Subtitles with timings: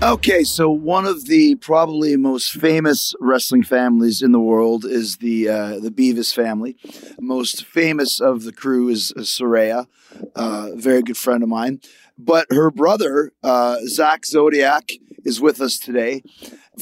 [0.00, 5.48] Okay, so one of the probably most famous wrestling families in the world is the
[5.48, 6.76] uh, the Bevis family.
[7.20, 9.86] Most famous of the crew is Saraya,
[10.34, 11.80] uh, a very good friend of mine.
[12.16, 14.92] But her brother, uh, Zak Zodiac,
[15.24, 16.22] is with us today.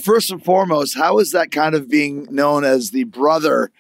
[0.03, 3.71] First and foremost, how is that kind of being known as the brother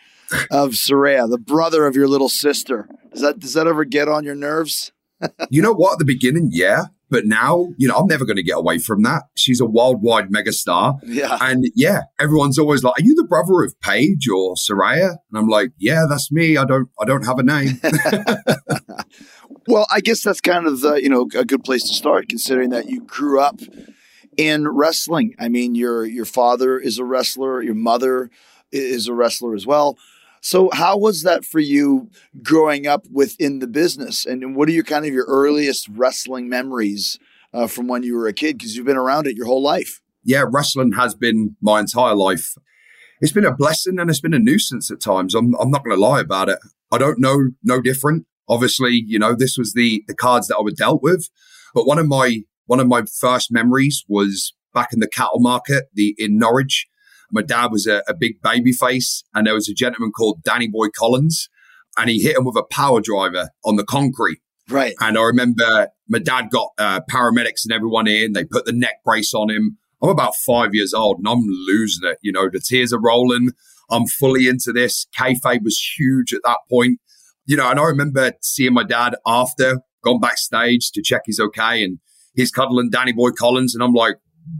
[0.50, 2.88] of Saraya, the brother of your little sister?
[3.12, 4.92] Does that does that ever get on your nerves?
[5.48, 5.94] You know what?
[5.94, 6.84] At the beginning, yeah.
[7.08, 9.22] But now, you know, I'm never going to get away from that.
[9.34, 10.98] She's a worldwide megastar.
[11.04, 11.38] Yeah.
[11.40, 15.10] And yeah, everyone's always like, are you the brother of Paige or Saraya?
[15.10, 16.58] And I'm like, yeah, that's me.
[16.58, 17.80] I don't, I don't have a name.
[19.68, 22.70] Well, I guess that's kind of the, you know a good place to start, considering
[22.70, 23.60] that you grew up
[24.36, 25.34] in wrestling.
[25.38, 28.30] I mean, your your father is a wrestler, your mother
[28.72, 29.96] is a wrestler as well.
[30.40, 32.10] So, how was that for you
[32.42, 34.24] growing up within the business?
[34.24, 37.18] And what are your kind of your earliest wrestling memories
[37.52, 38.58] uh, from when you were a kid?
[38.58, 40.00] Because you've been around it your whole life.
[40.22, 42.54] yeah, wrestling has been my entire life.
[43.20, 45.34] It's been a blessing and it's been a nuisance at times.
[45.34, 46.58] I'm, I'm not going to lie about it.
[46.92, 48.26] I don't know no different.
[48.48, 51.28] Obviously, you know, this was the, the cards that I was dealt with.
[51.74, 55.84] But one of my, one of my first memories was back in the cattle market,
[55.94, 56.86] the, in Norwich.
[57.30, 60.68] My dad was a, a big baby face and there was a gentleman called Danny
[60.68, 61.48] Boy Collins
[61.96, 64.38] and he hit him with a power driver on the concrete.
[64.68, 64.94] Right.
[65.00, 68.32] And I remember my dad got uh, paramedics and everyone in.
[68.32, 69.78] They put the neck brace on him.
[70.02, 72.18] I'm about five years old and I'm losing it.
[72.20, 73.50] You know, the tears are rolling.
[73.90, 75.06] I'm fully into this.
[75.18, 77.00] Kayfabe was huge at that point.
[77.46, 81.84] You know, and I remember seeing my dad after, gone backstage to check he's okay.
[81.84, 81.98] And
[82.36, 83.74] he's cuddling Danny Boy Collins.
[83.74, 84.16] And I'm like,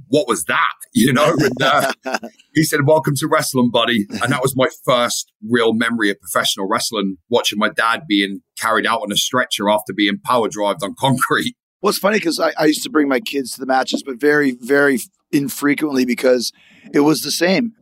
[0.09, 0.59] what was that?
[0.99, 1.93] You know, and, uh,
[2.55, 4.07] he said, welcome to wrestling, buddy.
[4.09, 8.87] And that was my first real memory of professional wrestling, watching my dad being carried
[8.87, 11.55] out on a stretcher after being power drived on concrete.
[11.83, 14.19] Well, it's funny because I, I used to bring my kids to the matches, but
[14.19, 14.99] very, very
[15.31, 16.51] infrequently because
[16.95, 17.75] it was the same.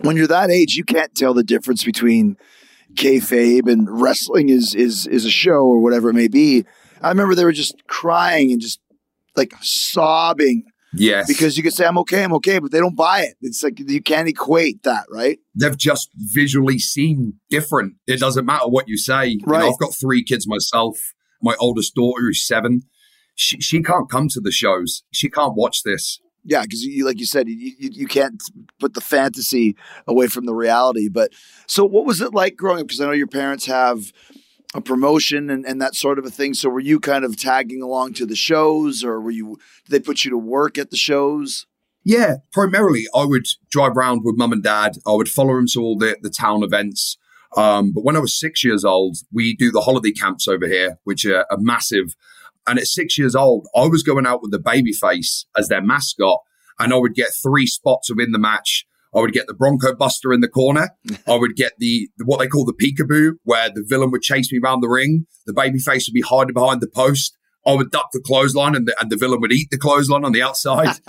[0.00, 2.38] When you're that age, you can't tell the difference between
[2.94, 6.64] kayfabe and wrestling is is is a show or whatever it may be.
[7.02, 8.80] I remember they were just crying and just
[9.36, 11.26] like sobbing Yes.
[11.26, 13.34] because you could say I'm okay, I'm okay, but they don't buy it.
[13.40, 15.38] It's like you can't equate that, right?
[15.54, 17.94] they've just visually seen different.
[18.06, 19.26] It doesn't matter what you say.
[19.28, 19.64] You know, Right.
[19.64, 20.98] I've got three kids myself.
[21.42, 22.82] My oldest daughter is seven.
[23.34, 25.02] She, she can't come to the shows.
[25.10, 26.20] She can't watch this.
[26.44, 28.42] Yeah, because you, like you said, you, you you can't
[28.80, 29.76] put the fantasy
[30.08, 31.08] away from the reality.
[31.08, 31.30] But
[31.66, 32.88] so, what was it like growing up?
[32.88, 34.12] Because I know your parents have
[34.74, 36.54] a promotion and, and that sort of a thing.
[36.54, 39.58] So, were you kind of tagging along to the shows, or were you?
[39.84, 41.66] Did they put you to work at the shows?
[42.04, 44.98] Yeah, primarily I would drive around with mum and dad.
[45.06, 47.16] I would follow them to all the, the town events.
[47.56, 50.98] Um, but when I was six years old, we do the holiday camps over here,
[51.04, 52.16] which are, are massive.
[52.66, 55.82] And at six years old, I was going out with the baby face as their
[55.82, 56.40] mascot,
[56.78, 58.86] and I would get three spots within the match.
[59.14, 60.90] I would get the Bronco Buster in the corner.
[61.28, 64.50] I would get the, the what they call the peekaboo, where the villain would chase
[64.52, 65.26] me around the ring.
[65.46, 67.36] The baby face would be hiding behind the post.
[67.66, 70.32] I would duck the clothesline, and the, and the villain would eat the clothesline on
[70.32, 70.96] the outside.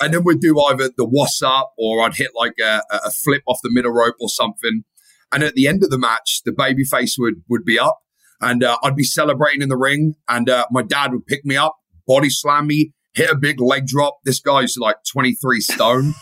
[0.00, 3.42] and then we'd do either the what's up or I'd hit like a, a flip
[3.46, 4.84] off the middle rope or something.
[5.32, 7.98] And at the end of the match, the baby face would, would be up
[8.40, 11.56] and uh, I'd be celebrating in the ring and uh, my dad would pick me
[11.56, 11.76] up,
[12.06, 14.18] body slam me, hit a big leg drop.
[14.24, 16.14] This guy's like 23 stone.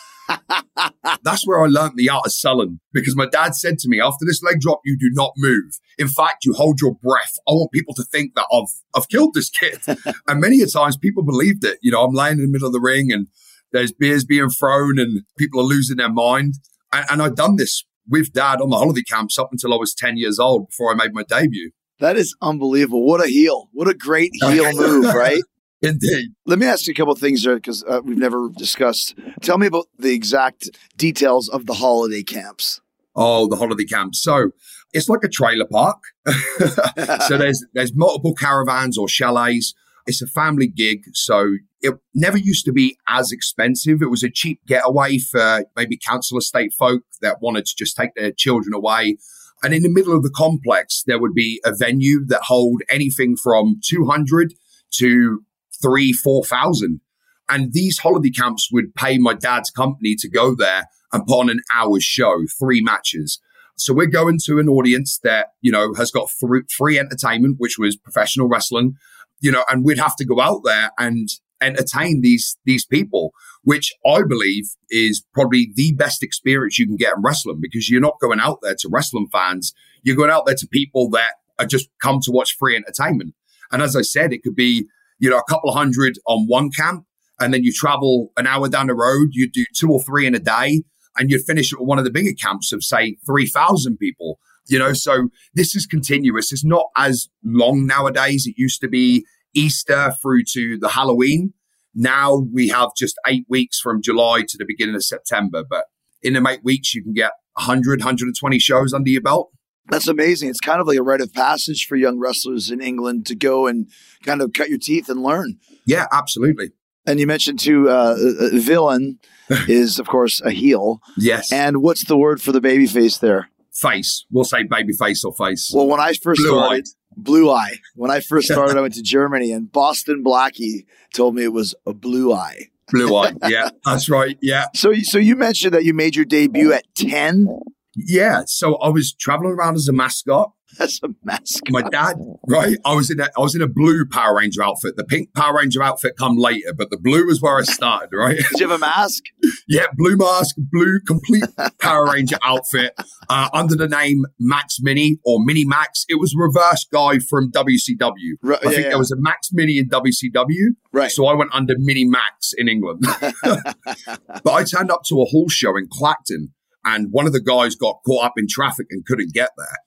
[1.22, 4.24] That's where I learned the art of selling because my dad said to me, after
[4.26, 5.78] this leg drop, you do not move.
[5.98, 7.34] In fact, you hold your breath.
[7.48, 9.80] I want people to think that I've, I've killed this kid.
[10.28, 11.78] and many a times people believed it.
[11.82, 13.28] You know, I'm laying in the middle of the ring and
[13.72, 16.54] there's beers being thrown and people are losing their mind.
[16.92, 19.94] And, and I'd done this with dad on the holiday camps up until I was
[19.94, 21.70] 10 years old before I made my debut.
[22.00, 23.06] That is unbelievable.
[23.06, 23.68] What a heel.
[23.72, 25.42] What a great heel move, right?
[25.84, 26.31] Indeed.
[26.46, 29.14] Let me ask you a couple of things there because uh, we've never discussed.
[29.42, 32.81] Tell me about the exact details of the holiday camps.
[33.16, 34.22] Oh, the holiday camps.
[34.22, 34.50] So
[34.92, 36.02] it's like a trailer park.
[36.26, 39.75] so there's there's multiple caravans or chalets.
[40.06, 44.02] It's a family gig, so it never used to be as expensive.
[44.02, 48.14] It was a cheap getaway for maybe council estate folk that wanted to just take
[48.14, 49.16] their children away.
[49.62, 53.34] And in the middle of the complex, there would be a venue that hold anything
[53.34, 54.52] from 200
[54.96, 55.42] to
[55.82, 57.00] three, 4,000.
[57.48, 61.50] And these holiday camps would pay my dad's company to go there and put on
[61.50, 63.40] an hour's show, three matches.
[63.76, 67.96] So we're going to an audience that, you know, has got free entertainment, which was
[67.96, 68.94] professional wrestling,
[69.40, 71.28] you know, and we'd have to go out there and
[71.60, 73.32] entertain these, these people,
[73.62, 78.00] which I believe is probably the best experience you can get in wrestling because you're
[78.00, 79.74] not going out there to wrestling fans.
[80.02, 83.34] You're going out there to people that are just come to watch free entertainment.
[83.72, 84.86] And as I said, it could be,
[85.24, 87.06] you know, a couple of hundred on one camp.
[87.40, 90.34] And then you travel an hour down the road, you do two or three in
[90.34, 90.82] a day,
[91.16, 94.38] and you'd finish at one of the bigger camps of say 3,000 people.
[94.66, 96.52] You know, so this is continuous.
[96.52, 98.46] It's not as long nowadays.
[98.46, 99.24] It used to be
[99.54, 101.54] Easter through to the Halloween.
[101.94, 105.64] Now we have just eight weeks from July to the beginning of September.
[105.68, 105.86] But
[106.22, 109.50] in the eight weeks, you can get 100, 120 shows under your belt.
[109.88, 110.48] That's amazing.
[110.48, 113.66] It's kind of like a rite of passage for young wrestlers in England to go
[113.66, 113.90] and
[114.22, 115.58] kind of cut your teeth and learn.
[115.86, 116.72] Yeah, absolutely.
[117.06, 118.16] And you mentioned too, uh,
[118.52, 119.19] a villain
[119.69, 121.00] is of course a heel.
[121.19, 121.52] Yes.
[121.52, 123.50] And what's the word for the baby face there?
[123.72, 124.25] Face.
[124.31, 125.70] We'll say baby face or face.
[125.75, 126.86] Well, when I first Blue started,
[127.16, 127.78] blue eye.
[127.94, 131.75] When I first started, I went to Germany, and Boston Blackie told me it was
[131.86, 132.70] a blue eye.
[132.90, 133.32] Blue eye.
[133.48, 134.38] Yeah, that's right.
[134.40, 134.66] Yeah.
[134.75, 137.48] So, so you mentioned that you made your debut at ten.
[137.96, 138.43] Yeah.
[138.46, 140.52] So I was traveling around as a mascot.
[140.81, 141.70] As a mascot.
[141.70, 142.17] My dad,
[142.49, 142.79] right?
[142.85, 144.96] I was in a I was in a blue Power Ranger outfit.
[144.96, 148.37] The pink Power Ranger outfit come later, but the blue was where I started, right?
[148.50, 149.23] Did you have a mask?
[149.69, 151.44] yeah, blue mask, blue complete
[151.81, 152.99] Power Ranger outfit
[153.29, 156.06] uh, under the name Max Mini or Mini Max.
[156.08, 158.35] It was reverse guy from WCW.
[158.43, 158.88] Right, I yeah, think yeah.
[158.88, 160.70] there was a Max Mini in WCW.
[160.93, 161.11] Right.
[161.11, 163.05] So I went under Mini Max in England.
[163.43, 166.52] but I turned up to a hall show in Clacton
[166.84, 169.78] and one of the guys got caught up in traffic and couldn't get there.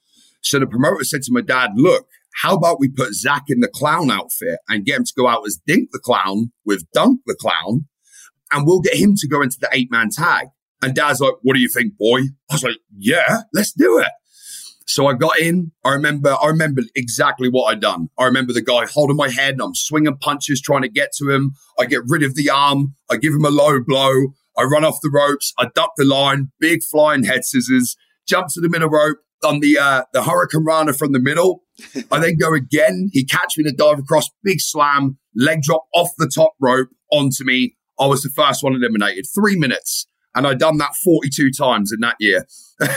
[0.41, 2.07] So the promoter said to my dad, look,
[2.41, 5.45] how about we put Zak in the clown outfit and get him to go out
[5.45, 7.87] as Dink the clown with Dunk the clown
[8.51, 10.47] and we'll get him to go into the eight man tag.
[10.81, 12.19] And dad's like, what do you think, boy?
[12.49, 14.11] I was like, yeah, let's do it.
[14.85, 15.71] So I got in.
[15.83, 18.09] I remember, I remember exactly what I'd done.
[18.17, 21.29] I remember the guy holding my head and I'm swinging punches, trying to get to
[21.29, 21.53] him.
[21.77, 22.95] I get rid of the arm.
[23.09, 24.27] I give him a low blow.
[24.57, 25.53] I run off the ropes.
[25.59, 27.95] I duck the line, big flying head scissors,
[28.27, 31.63] jump to the middle rope on the, uh, the Hurricanrana from the middle.
[32.11, 33.09] I then go again.
[33.13, 37.43] He catch me to dive across, big slam, leg drop off the top rope onto
[37.43, 37.75] me.
[37.99, 39.27] I was the first one eliminated.
[39.33, 40.06] Three minutes.
[40.35, 42.45] And I'd done that 42 times in that year.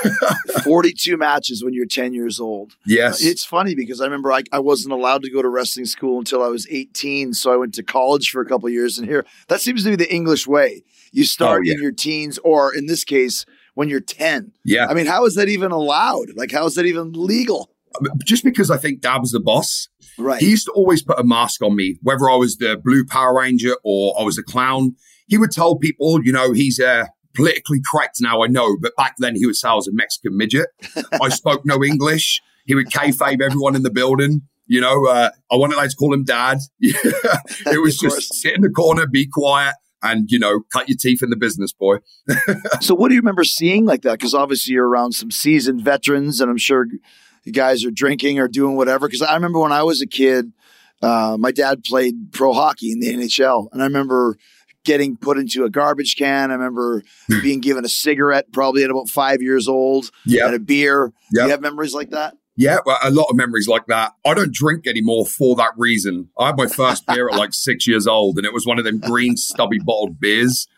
[0.64, 2.76] 42 matches when you're 10 years old.
[2.86, 3.22] Yes.
[3.24, 6.42] It's funny because I remember I, I wasn't allowed to go to wrestling school until
[6.42, 7.32] I was 18.
[7.34, 8.98] So I went to college for a couple of years.
[8.98, 10.82] And here, that seems to be the English way.
[11.12, 11.74] You start Oh, yeah.
[11.74, 14.52] in your teens, or in this case, when you're 10.
[14.64, 14.86] yeah.
[14.86, 16.36] I mean, how is that even allowed?
[16.36, 17.70] Like, how is that even legal?
[18.24, 19.88] Just because I think Dad was the boss,
[20.18, 20.40] Right.
[20.40, 23.36] he used to always put a mask on me, whether I was the blue Power
[23.38, 24.94] Ranger or I was a clown.
[25.26, 29.14] He would tell people, you know, he's uh, politically correct now, I know, but back
[29.18, 30.68] then he would say I was a Mexican midget.
[31.20, 32.42] I spoke no English.
[32.66, 34.42] He would kayfabe everyone in the building.
[34.66, 36.58] You know, uh, I wanted like to call him dad.
[36.80, 41.22] it was just sit in the corner, be quiet, and, you know, cut your teeth
[41.22, 41.96] in the business, boy.
[42.80, 44.18] So, what do you remember seeing like that?
[44.18, 46.86] Because obviously you're around some seasoned veterans, and I'm sure
[47.44, 49.08] you guys are drinking or doing whatever.
[49.08, 50.52] Because I remember when I was a kid,
[51.02, 54.36] uh, my dad played pro hockey in the NHL, and I remember
[54.90, 56.50] getting put into a garbage can.
[56.50, 57.02] I remember
[57.42, 60.46] being given a cigarette, probably at about five years old, Yeah.
[60.46, 61.12] and a beer.
[61.32, 61.44] Yep.
[61.44, 62.34] You have memories like that?
[62.56, 64.12] Yeah, well, a lot of memories like that.
[64.26, 66.28] I don't drink anymore for that reason.
[66.38, 68.84] I had my first beer at like six years old, and it was one of
[68.84, 70.66] them green stubby bottled beers.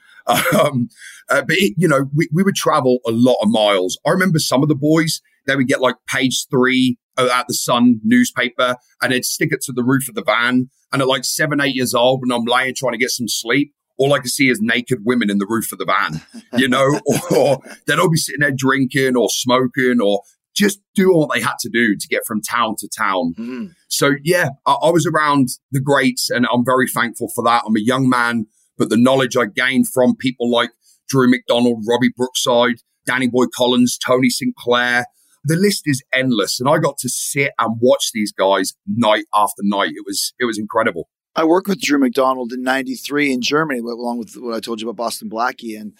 [0.57, 0.89] Um,
[1.31, 3.99] uh, but it, you know, we, we would travel a lot of miles.
[4.07, 7.55] I remember some of the boys they would get like page three uh, at the
[7.55, 10.71] Sun newspaper, and they'd stick it to the roof of the van.
[10.93, 13.75] And at like seven, eight years old, when I'm laying trying to get some sleep,
[13.99, 16.23] all I could see is naked women in the roof of the van,
[16.59, 17.01] you know,
[17.37, 20.23] or they'd all be sitting there drinking or smoking or
[20.55, 23.35] just doing what they had to do to get from town to town.
[23.39, 23.71] Mhm.
[23.89, 27.63] So yeah, I, I was around the greats and I'm very thankful for that.
[27.67, 28.47] I'm a young man,
[28.77, 30.71] but the knowledge I gained from people like
[31.09, 35.07] Drew McDonald, Robbie Brookside, Danny Boy Collins, Tony Sinclair,
[35.45, 36.61] the list is endless.
[36.61, 39.91] And I got to sit and watch these guys night after night.
[39.91, 41.09] It was, it was incredible.
[41.35, 44.89] I worked with Drew McDonald in '93 in Germany, along with what I told you
[44.89, 45.95] about Boston Blackie, and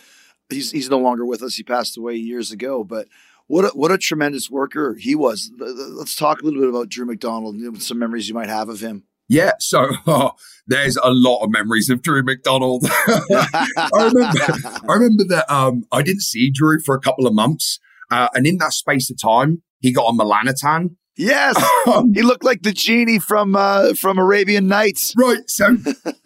[0.51, 1.57] he's he's no longer with us.
[1.57, 3.09] He passed away years ago, but.
[3.49, 5.51] What a, what a tremendous worker he was.
[5.59, 8.81] Let's talk a little bit about Drew McDonald and some memories you might have of
[8.81, 9.03] him.
[9.33, 10.33] Yeah, so oh,
[10.67, 12.85] there's a lot of memories of Drew McDonald.
[13.11, 14.39] I remember,
[14.89, 17.79] I remember that um, I didn't see Drew for a couple of months,
[18.11, 20.97] uh, and in that space of time, he got a Melanotan.
[21.17, 25.13] Yes, Um, he looked like the genie from uh, from Arabian Nights.
[25.17, 25.77] right, so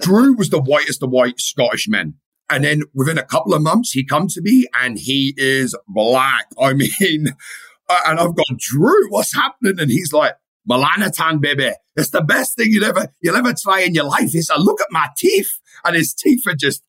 [0.01, 2.15] Drew was the whitest of white Scottish men.
[2.49, 6.47] And then within a couple of months, he come to me and he is black.
[6.61, 7.27] I mean,
[7.89, 9.81] uh, and I've gone, Drew, what's happening?
[9.81, 10.35] And he's like,
[10.71, 11.73] Melanotan, baby.
[11.97, 14.31] It's the best thing you'll ever, you'll ever try in your life.
[14.31, 15.59] He said, look at my teeth.
[15.85, 16.83] And his teeth are just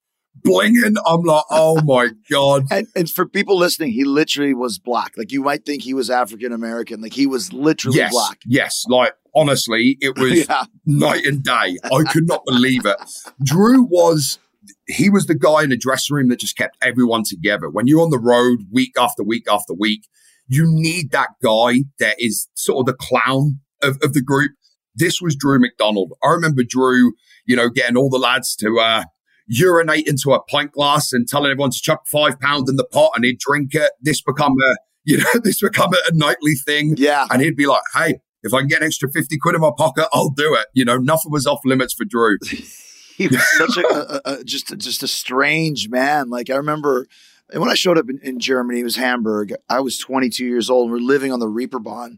[0.46, 0.96] blinging.
[1.06, 2.66] I'm like, oh my God.
[2.72, 5.14] And, and for people listening, he literally was black.
[5.18, 7.02] Like you might think he was African American.
[7.02, 8.12] Like he was literally Yes.
[8.12, 8.40] black.
[8.46, 8.86] Yes.
[8.88, 10.66] Like, honestly, it was Yeah.
[10.86, 11.78] night and day.
[11.84, 12.98] I could not believe it.
[13.44, 14.40] Drew was,
[14.88, 17.70] he was the guy in the dressing room that just kept everyone together.
[17.70, 20.08] When you're on the road week after week after week,
[20.48, 24.52] you need that guy that is sort of the clown of, of the group.
[24.96, 26.14] This was Drew McDonald.
[26.24, 27.14] I remember Drew,
[27.46, 29.04] you know, getting all the lads to, uh,
[29.48, 33.12] urinate into a pint glass and telling everyone to chuck five pounds in the pot
[33.16, 33.92] and he'd drink it.
[34.02, 34.76] This become a,
[35.06, 36.96] you know, this become a, a nightly thing.
[36.98, 37.26] Yeah.
[37.32, 39.72] And he'd be like, hey, if I can get an extra 50 quid in my
[39.76, 40.68] pocket, I'll do it.
[40.74, 42.38] You know, nothing was off limits for Drew.
[43.16, 46.30] he was such a, a, a just just a strange man.
[46.30, 47.08] Like I remember
[47.50, 49.54] and when I showed up in, in Germany, it was Hamburg.
[49.70, 50.86] I was 22 years old.
[50.86, 52.18] and We're living on the Reeperbahn,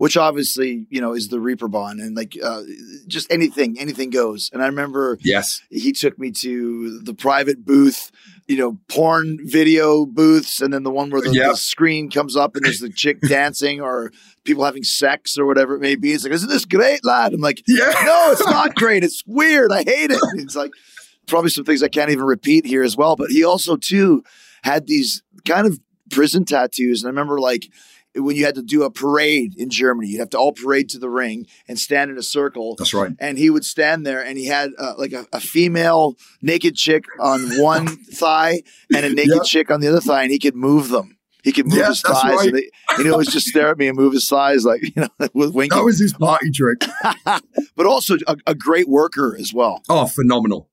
[0.00, 2.62] which obviously you know is the Reeperbahn, and like uh,
[3.06, 4.48] just anything, anything goes.
[4.50, 5.60] And I remember Yes.
[5.68, 8.10] he took me to the private booth,
[8.48, 12.56] you know, porn video booths, and then the one where the, the screen comes up
[12.56, 14.10] and there's the chick dancing or
[14.44, 16.12] people having sex or whatever it may be.
[16.14, 17.34] It's like, isn't this great, lad?
[17.34, 17.92] I'm like, Yeah.
[18.02, 19.04] no, it's not great.
[19.04, 19.70] It's weird.
[19.70, 20.18] I hate it.
[20.32, 20.70] And It's like
[21.26, 23.16] probably some things I can't even repeat here as well.
[23.16, 24.24] But he also too
[24.62, 25.78] had these kind of
[26.10, 27.68] prison tattoos, and I remember like.
[28.14, 30.98] When you had to do a parade in Germany, you'd have to all parade to
[30.98, 33.12] the ring and stand in a circle That's right.
[33.20, 37.04] and he would stand there and he had uh, like a, a female naked chick
[37.20, 38.62] on one thigh
[38.94, 41.66] and a naked chick on the other thigh and he could move them he could
[41.66, 42.48] move Yeah, his thighs right.
[42.48, 45.02] and, they, and he'd always just stare at me and move his thighs like you
[45.02, 46.80] know with winking That was his party trick.
[47.76, 50.68] but also a, a great worker as well Oh, phenomenal.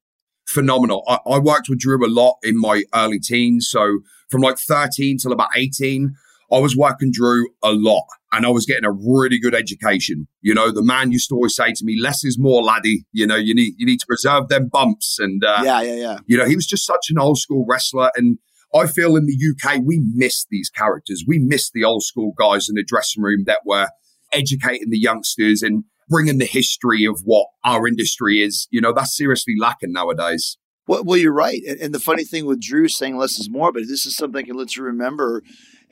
[0.48, 1.03] Phenomenal.
[1.08, 3.67] I, I worked with Drew a lot in my early teens.
[3.70, 6.15] So from like 13 till about 18,
[6.51, 10.27] I was working Drew a lot and I was getting a really good education.
[10.41, 13.05] You know, the man used to always say to me, less is more, laddie.
[13.11, 15.17] You know, you need, you need to preserve them bumps.
[15.19, 18.11] And, uh, yeah yeah yeah You know, he was just such an old school wrestler.
[18.15, 18.37] And
[18.73, 21.23] I feel in the UK, we miss these characters.
[21.27, 23.87] We miss the old school guys in the dressing room that were
[24.33, 28.67] educating the youngsters and bringing the history of what our industry is.
[28.71, 30.57] You know, that's seriously lacking nowadays.
[30.87, 31.61] Well, well, you're right.
[31.67, 34.39] And, and the funny thing with Drew saying less is more, but this is something
[34.39, 35.43] I can let you remember.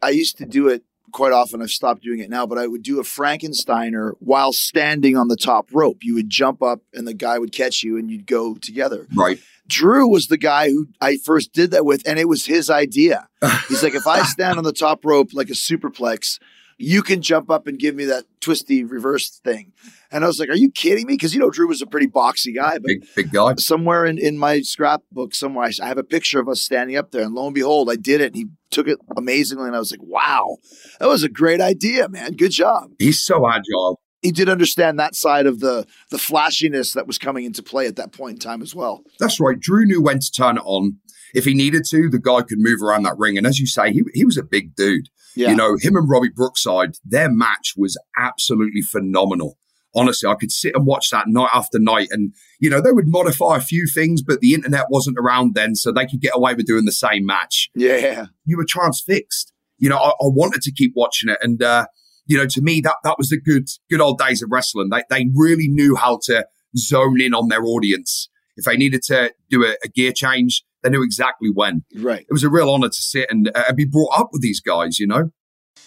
[0.01, 1.61] I used to do it quite often.
[1.61, 5.37] I've stopped doing it now, but I would do a Frankensteiner while standing on the
[5.37, 5.99] top rope.
[6.01, 9.07] You would jump up and the guy would catch you and you'd go together.
[9.13, 9.39] Right.
[9.67, 13.27] Drew was the guy who I first did that with, and it was his idea.
[13.67, 16.39] He's like, if I stand on the top rope like a superplex,
[16.77, 19.71] you can jump up and give me that twisty reverse thing.
[20.11, 21.13] And I was like, are you kidding me?
[21.13, 23.55] Because, you know, Drew was a pretty boxy guy, but Big, big guy.
[23.55, 27.23] somewhere in, in my scrapbook somewhere I, have a picture of us standing up there
[27.23, 29.91] and lo and behold i did it and he took it amazingly and i was
[29.91, 30.57] like wow
[30.99, 33.99] that was a great idea man good job He's so agile.
[34.21, 37.95] he did understand that side of the the flashiness that was coming into play at
[37.95, 39.59] that point in time as well That's right.
[39.59, 40.97] Drew knew when to turn it on.
[41.33, 43.37] If he needed to, the guy could move around that ring.
[43.37, 45.09] And as you say, he, he was a big dude.
[45.35, 49.57] Yeah You know, him and Robbie Brookside, their match was absolutely phenomenal.
[49.97, 52.09] Honestly, I could sit and watch that night after night.
[52.11, 55.73] And, you know, they would modify a few things, but the internet wasn't around then,
[55.75, 57.69] so they could get away with doing the same match.
[57.75, 59.53] yeah You were transfixed.
[59.77, 61.37] You know, I, I wanted to keep watching it.
[61.41, 61.85] And, uh,
[62.25, 64.89] you know, to me, that, that was the good, good old days of wrestling.
[64.89, 66.45] They, they really knew how to
[66.77, 68.29] zone in on their audience.
[68.57, 71.83] If they needed to do a, a gear change, they knew exactly when.
[71.97, 74.61] right It was a real honor to sit and uh, be brought up with these
[74.61, 75.31] guys, you know?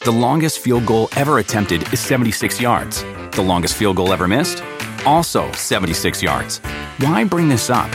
[0.00, 3.02] The longest field goal ever attempted is 76 yards.
[3.33, 4.62] The longest field goal ever missed?
[5.07, 6.59] Also 76 yards.
[6.99, 7.90] Why bring this up?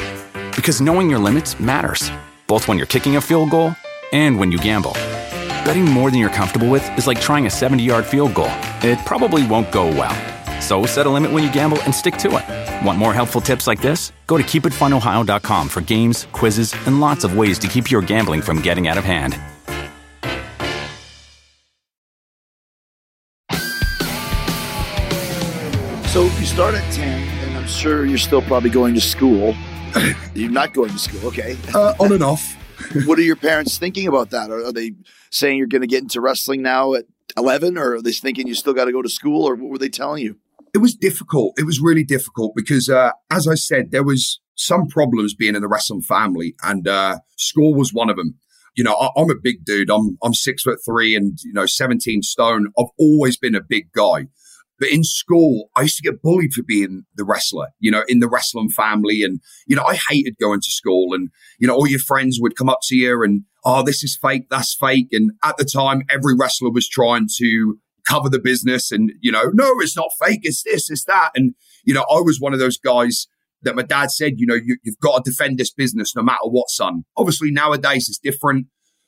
[0.56, 2.10] Because knowing your limits matters,
[2.48, 3.76] both when you're kicking a field goal
[4.12, 4.94] and when you gamble.
[5.66, 8.52] Betting more than you're comfortable with is like trying a 70 yard field goal.
[8.82, 10.16] It probably won't go well.
[10.64, 12.86] So set a limit when you gamble and stick to it.
[12.86, 14.14] Want more helpful tips like this?
[14.28, 18.62] Go to keepitfunohio.com for games, quizzes, and lots of ways to keep your gambling from
[18.62, 19.38] getting out of hand.
[26.14, 29.56] So if you start at 10, and I'm sure you're still probably going to school.
[30.34, 31.58] you're not going to school, okay.
[31.74, 32.56] Uh, on and off.
[33.06, 34.50] what are your parents thinking about that?
[34.50, 34.94] Are, are they
[35.30, 37.06] saying you're going to get into wrestling now at
[37.36, 39.78] 11, or are they thinking you still got to go to school, or what were
[39.78, 40.38] they telling you?
[40.74, 41.54] It was difficult.
[41.58, 45.62] It was really difficult because, uh, as I said, there was some problems being in
[45.62, 48.36] the wrestling family, and uh, school was one of them.
[48.76, 49.92] You know, I, I'm a big dude.
[49.92, 52.68] I'm I'm six foot three and you know 17 stone.
[52.78, 54.28] I've always been a big guy.
[54.80, 58.20] But in school, I used to get bullied for being the wrestler, you know, in
[58.20, 59.24] the wrestling family.
[59.24, 62.58] And, you know, I hated going to school and, you know, all your friends would
[62.58, 65.08] come up to you and, oh, this is fake, that's fake.
[65.12, 67.78] And at the time, every wrestler was trying to
[68.08, 71.32] cover the business and, you know, no, it's not fake, it's this, it's that.
[71.36, 73.28] And, you know, I was one of those guys
[73.64, 76.46] that my dad said, you know, you, have got to defend this business no matter
[76.46, 77.04] what, son.
[77.16, 78.68] Obviously, nowadays it's different,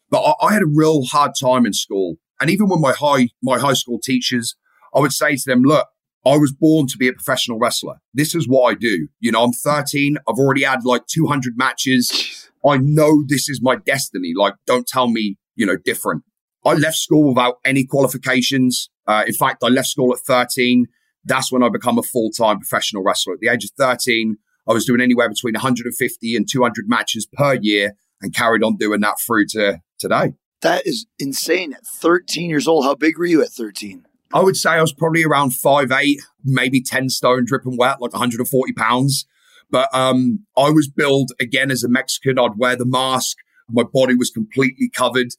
[0.10, 2.16] but I, I had a real hard time in school.
[2.40, 4.56] And even when my high, my high school teachers,
[4.94, 5.88] I would say to them, look,
[6.26, 7.96] I was born to be a professional wrestler.
[8.14, 9.08] This is what I do.
[9.20, 10.18] You know, I'm 13.
[10.28, 12.50] I've already had like 200 matches.
[12.68, 14.34] I know this is my destiny.
[14.36, 16.24] Like, don't tell me, you know, different.
[16.66, 18.90] I left school without any qualifications.
[19.08, 20.88] Uh, in fact, I left school at 13.
[21.24, 23.34] That's when I become a full time professional wrestler.
[23.34, 27.54] At the age of 13, I was doing anywhere between 150 and 200 matches per
[27.62, 30.34] year and carried on doing that through to today.
[30.62, 31.74] That is insane.
[31.74, 34.06] At 13 years old, how big were you at 13?
[34.34, 38.14] I would say I was probably around five eight, maybe 10 stone dripping wet, like
[38.14, 39.28] 140 pounds.
[39.70, 42.40] But um, I was billed again as a Mexican.
[42.40, 43.38] I'd wear the mask.
[43.70, 45.30] My body was completely covered.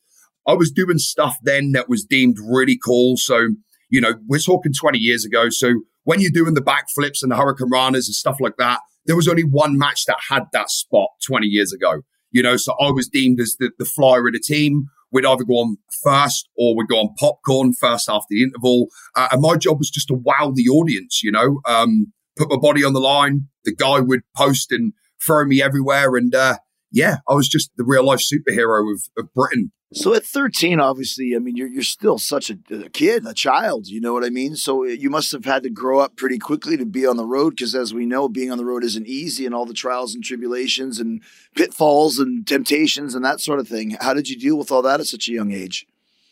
[0.47, 3.17] I was doing stuff then that was deemed really cool.
[3.17, 3.49] So,
[3.91, 5.49] you know, we're talking 20 years ago.
[5.50, 9.29] So when you're doing the backflips and the hurricanranas and stuff like that, there was
[9.29, 12.03] only one match that had that spot 20 years ago.
[12.31, 15.45] You know, so I was deemed as the, the flyer of the team we'd either
[15.45, 18.89] go on first or we'd go on popcorn first after the interval.
[19.15, 22.56] Uh, and my job was just to wow the audience, you know, um, put my
[22.56, 23.49] body on the line.
[23.65, 24.93] The guy would post and
[25.25, 26.17] throw me everywhere.
[26.17, 26.59] And uh,
[26.93, 29.73] yeah, I was just the real life superhero of, of Britain.
[29.93, 33.87] So at 13, obviously, I mean, you're, you're still such a, a, kid, a child,
[33.87, 34.57] you know what I mean?
[34.57, 37.25] So uh, you must have had to grow up pretty quickly to be on the
[37.25, 40.13] road because, as we know, being on the road isn't easy and all the trials
[40.13, 41.23] and tribulations and
[41.55, 43.97] pitfalls and temptations and that sort of thing.
[44.01, 45.87] How did you deal with all that at such a young age?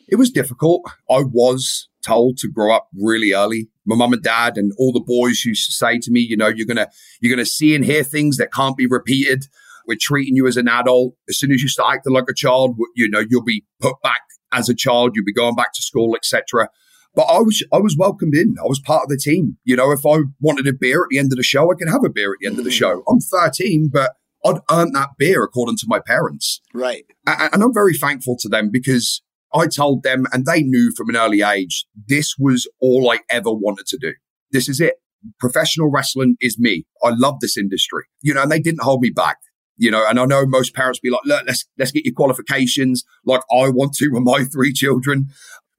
[0.07, 0.83] It was difficult.
[1.09, 3.69] I was told to grow up really early.
[3.85, 6.47] My mum and dad and all the boys used to say to me, you know,
[6.47, 6.89] you're to,
[7.21, 9.45] you're to see and hear things that can't be repeated.
[9.87, 11.13] We're treating you as an adult.
[11.29, 14.21] As soon as you start acting like a child, you know, you'll be put back
[14.51, 15.11] as a child.
[15.15, 16.69] You'll be going back to school, etc.
[17.15, 18.55] But I was I was welcomed in.
[18.59, 19.57] I was part of the team.
[19.63, 21.89] You know, if I wanted a beer at the end of the show, I could
[21.89, 22.73] have a beer at the end of the mm.
[22.73, 23.03] show.
[23.09, 24.11] I'm 13, but
[24.45, 26.61] I'd earned that beer according to my parents.
[26.73, 27.05] Right.
[27.25, 29.21] And I'm very thankful to them because
[29.53, 33.51] I told them and they knew from an early age this was all I ever
[33.51, 34.13] wanted to do.
[34.51, 34.95] This is it.
[35.39, 36.85] Professional wrestling is me.
[37.03, 38.03] I love this industry.
[38.21, 39.37] You know, and they didn't hold me back
[39.77, 43.03] you know, and I know most parents be like, look, let's, let's get your qualifications
[43.25, 45.27] like I want to with my three children.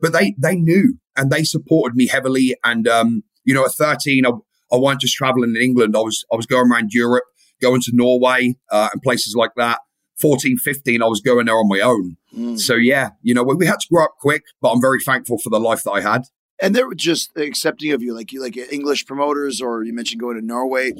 [0.01, 2.55] But they, they knew and they supported me heavily.
[2.65, 4.31] And, um, you know, at 13, I,
[4.73, 5.97] I wasn't just traveling in England.
[5.97, 7.25] I was, I was going around Europe,
[7.63, 9.81] going to Norway, uh, and places like that.
[10.21, 12.17] 14, 15, I was going there on my own.
[12.35, 12.59] Mm.
[12.59, 15.39] So yeah, you know, we, we had to grow up quick, but I'm very thankful
[15.39, 16.23] for the life that I had
[16.61, 20.21] and they were just accepting of you, like you, like English promoters, or you mentioned
[20.21, 20.93] going to Norway.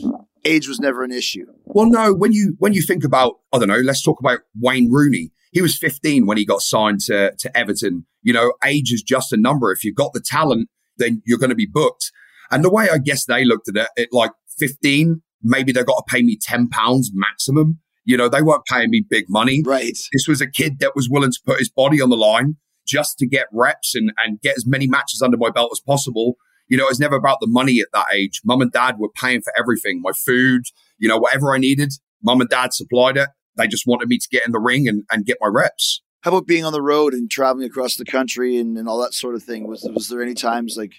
[0.45, 1.47] Age was never an issue.
[1.65, 2.15] Well, no.
[2.15, 3.81] When you when you think about, I don't know.
[3.81, 5.33] Let's talk about Wayne Rooney.
[5.53, 8.07] He was 15 when he got signed to to Everton.
[8.23, 9.73] You know, age is just a number.
[9.73, 12.13] If you've got the talent, then you're going to be booked.
[12.51, 15.97] And the way I guess they looked at it, it like 15, maybe they got
[15.97, 17.81] to pay me 10 pounds maximum.
[18.05, 19.63] You know, they weren't paying me big money.
[19.65, 19.99] Right.
[20.13, 23.19] This was a kid that was willing to put his body on the line just
[23.19, 26.37] to get reps and, and get as many matches under my belt as possible.
[26.69, 28.41] You know, it's never about the money at that age.
[28.45, 30.63] Mum and dad were paying for everything, my food,
[30.99, 33.29] you know, whatever I needed, mum and dad supplied it.
[33.57, 36.03] They just wanted me to get in the ring and, and get my reps.
[36.27, 39.15] How about being on the road and traveling across the country and, and all that
[39.15, 39.69] sort of thing?
[39.69, 40.95] Was was there any times like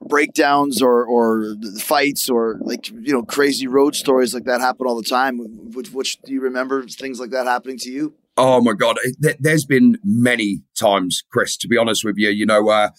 [0.00, 4.94] breakdowns or or fights or like you know crazy road stories like that happen all
[4.94, 5.38] the time?
[5.72, 8.14] Which, which do you remember things like that happening to you?
[8.40, 8.98] Oh my god,
[9.40, 11.56] there's been many times, Chris.
[11.56, 12.90] To be honest with you, you know, uh,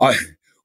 [0.00, 0.16] I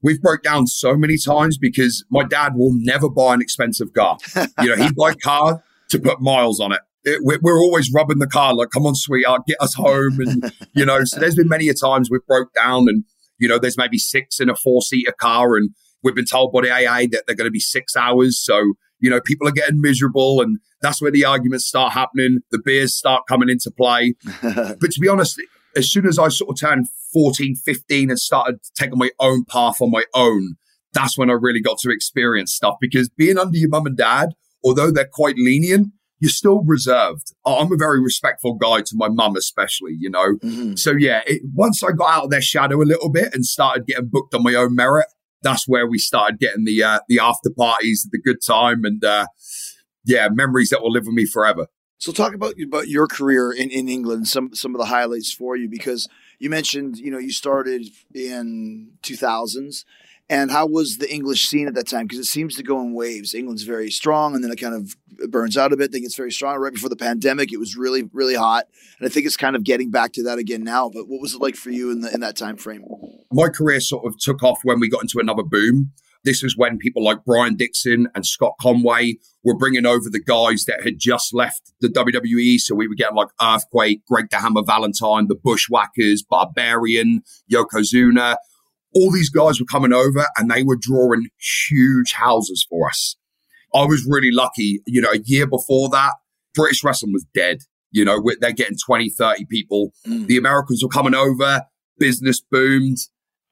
[0.02, 4.18] we've broke down so many times because my dad will never buy an expensive car.
[4.62, 6.80] you know, he'd buy a car to put miles on it.
[7.04, 10.20] it, we're, always rubbing the car like, come on, sweetheart, get us home.
[10.20, 13.04] And, you know, so there's been many a times we've broke down and,
[13.38, 15.72] you know, there's maybe six in a four seater car and
[16.04, 18.40] we've been told by the AA that they're going to be six hours.
[18.40, 22.40] So, you know, people are getting miserable and that's where the arguments start happening.
[22.52, 24.14] The beers start coming into play.
[24.42, 25.42] but to be honest,
[25.76, 29.82] as soon as I sort of turned 14, 15 and started taking my own path
[29.82, 30.56] on my own,
[30.94, 34.30] that's when I really got to experience stuff because being under your mum and dad,
[34.64, 37.34] although they're quite lenient, you're still reserved.
[37.46, 40.36] I'm a very respectful guy to my mum, especially, you know.
[40.44, 40.78] Mhm.
[40.78, 43.88] So yeah, it, once I got out of their shadow a little bit and started
[43.88, 45.08] getting booked on my own merit,
[45.44, 49.28] that's where we started getting the uh, the after parties, the good time, and uh,
[50.06, 51.68] yeah, memories that will live with me forever.
[51.98, 55.56] So talk about about your career in, in England, some some of the highlights for
[55.56, 56.08] you because
[56.40, 59.86] you mentioned you know you started in 2000s
[60.32, 62.94] and how was the English scene at that time because it seems to go in
[62.94, 63.36] waves.
[63.36, 64.96] England's very strong and then it kind of
[65.30, 65.92] burns out a bit.
[65.92, 66.58] Then it's very strong.
[66.58, 68.66] Right before the pandemic, it was really really hot,
[68.98, 70.90] and I think it's kind of getting back to that again now.
[70.90, 72.84] But what was it like for you in the in that time frame?
[73.32, 75.92] my career sort of took off when we got into another boom.
[76.24, 80.66] This was when people like Brian Dixon and Scott Conway were bringing over the guys
[80.66, 82.60] that had just left the WWE.
[82.60, 88.36] So we were getting like Earthquake, Greg the Hammer Valentine, the Bushwhackers, Barbarian, Yokozuna.
[88.94, 91.30] All these guys were coming over and they were drawing
[91.70, 93.16] huge houses for us.
[93.74, 94.82] I was really lucky.
[94.86, 96.14] You know, a year before that,
[96.54, 97.60] British wrestling was dead.
[97.92, 99.92] You know, they're getting 20, 30 people.
[100.08, 100.28] Mm.
[100.28, 101.64] The Americans were coming over,
[101.98, 102.98] business boomed.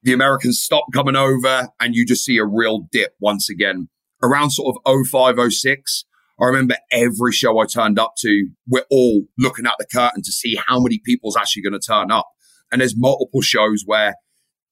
[0.03, 3.89] The Americans stopped coming over, and you just see a real dip once again.
[4.23, 6.05] Around sort of 05, 06,
[6.41, 10.31] I remember every show I turned up to, we're all looking at the curtain to
[10.31, 12.27] see how many people's actually going to turn up.
[12.71, 14.15] And there's multiple shows where,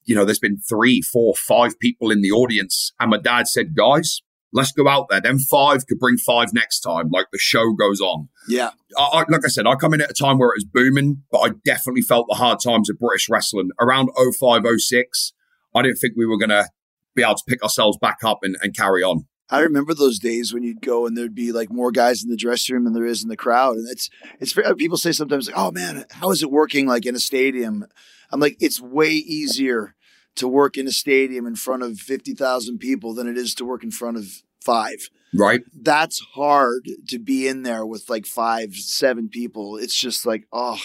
[0.07, 2.93] you know, there's been three, four, five people in the audience.
[2.99, 4.21] And my dad said, guys,
[4.53, 5.21] let's go out there.
[5.21, 7.09] Then five could bring five next time.
[7.11, 8.29] Like the show goes on.
[8.47, 10.65] Yeah, I, I, like I said, I come in at a time where it was
[10.65, 15.33] booming, but I definitely felt the hard times of British wrestling around 05, 06.
[15.75, 16.67] I didn't think we were going to
[17.13, 19.27] be able to pick ourselves back up and, and carry on.
[19.49, 22.35] I remember those days when you'd go and there'd be like more guys in the
[22.35, 24.09] dressing room than there is in the crowd, and it's
[24.41, 27.85] it's people say sometimes like, "Oh man, how is it working like in a stadium?"
[28.29, 29.95] I'm like, it's way easier
[30.37, 33.65] to work in a stadium in front of fifty thousand people than it is to
[33.65, 35.09] work in front of five.
[35.35, 35.61] Right?
[35.73, 39.77] That's hard to be in there with like five, seven people.
[39.77, 40.79] It's just like, oh,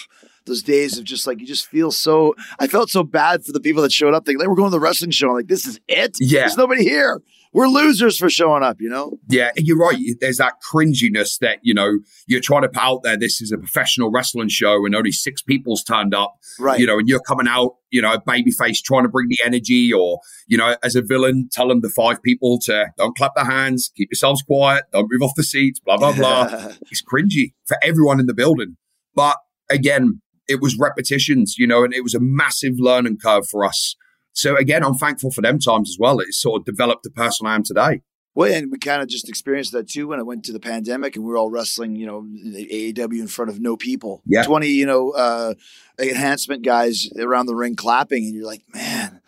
[0.45, 2.35] those days of just like you just feel so.
[2.59, 4.25] I felt so bad for the people that showed up.
[4.25, 5.29] They like, we're going to the wrestling show.
[5.29, 6.17] I'm like, this is it.
[6.19, 6.41] Yeah.
[6.41, 7.21] there's nobody here.
[7.53, 8.77] We're losers for showing up.
[8.79, 9.17] You know.
[9.29, 9.97] Yeah, you're right.
[10.19, 13.17] There's that cringiness that, you know, you're trying to put out there.
[13.17, 16.35] This is a professional wrestling show and only six people's turned up.
[16.59, 16.79] Right.
[16.79, 20.19] you know, and you're coming out, you know, babyface trying to bring the energy, or
[20.47, 24.09] you know, as a villain, telling the five people to don't clap their hands, keep
[24.11, 26.45] yourselves quiet, don't move off the seats, blah blah blah.
[26.91, 28.77] it's cringy for everyone in the building.
[29.15, 29.37] But
[29.69, 33.95] again, it was repetitions, you know, and it was a massive learning curve for us.
[34.33, 36.19] So again, I'm thankful for them times as well.
[36.19, 38.01] It sort of developed the person I am today.
[38.35, 41.15] Well, and we kind of just experienced that too when it went to the pandemic
[41.15, 44.23] and we were all wrestling, you know, AEW in front of no people.
[44.25, 44.43] Yeah.
[44.43, 45.53] 20, you know, uh,
[45.99, 48.25] enhancement guys around the ring clapping.
[48.25, 49.21] And you're like, man,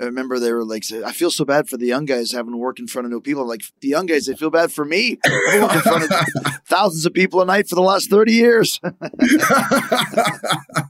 [0.00, 2.58] I remember they were like, I feel so bad for the young guys having to
[2.58, 3.42] work in front of no people.
[3.42, 5.18] I'm like, the young guys, they feel bad for me.
[5.24, 6.10] I've worked in front of
[6.66, 8.80] thousands of people a night for the last 30 years.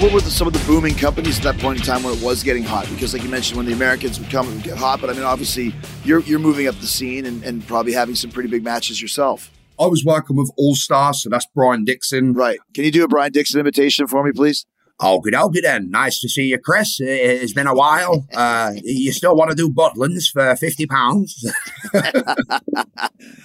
[0.00, 2.22] What were the, some of the booming companies at that point in time when it
[2.22, 2.88] was getting hot?
[2.88, 5.24] Because, like you mentioned, when the Americans would come and get hot, but I mean,
[5.24, 9.02] obviously, you're you're moving up the scene and, and probably having some pretty big matches
[9.02, 12.32] yourself, I was working with All Star, so that's Brian Dixon.
[12.32, 12.60] right?
[12.74, 14.66] Can you do a Brian Dixon imitation for me, please?
[15.00, 15.90] Okie dokie then.
[15.90, 17.00] Nice to see you, Chris.
[17.00, 17.06] It-
[17.42, 18.26] It's been a while.
[18.34, 21.44] Uh, you still want to do Butlins for fifty pounds?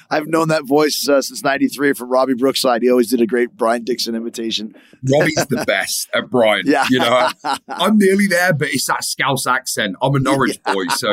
[0.10, 2.82] I've known that voice uh, since '93 from Robbie Brookside.
[2.84, 4.76] He always did a great Brian Dixon imitation.
[5.12, 6.64] Robbie's the best at Brian.
[6.66, 6.86] Yeah.
[6.90, 7.30] You know,
[7.70, 9.96] I'm nearly there, but it's that Scouse accent.
[10.02, 11.12] I'm a Norwich boy, so.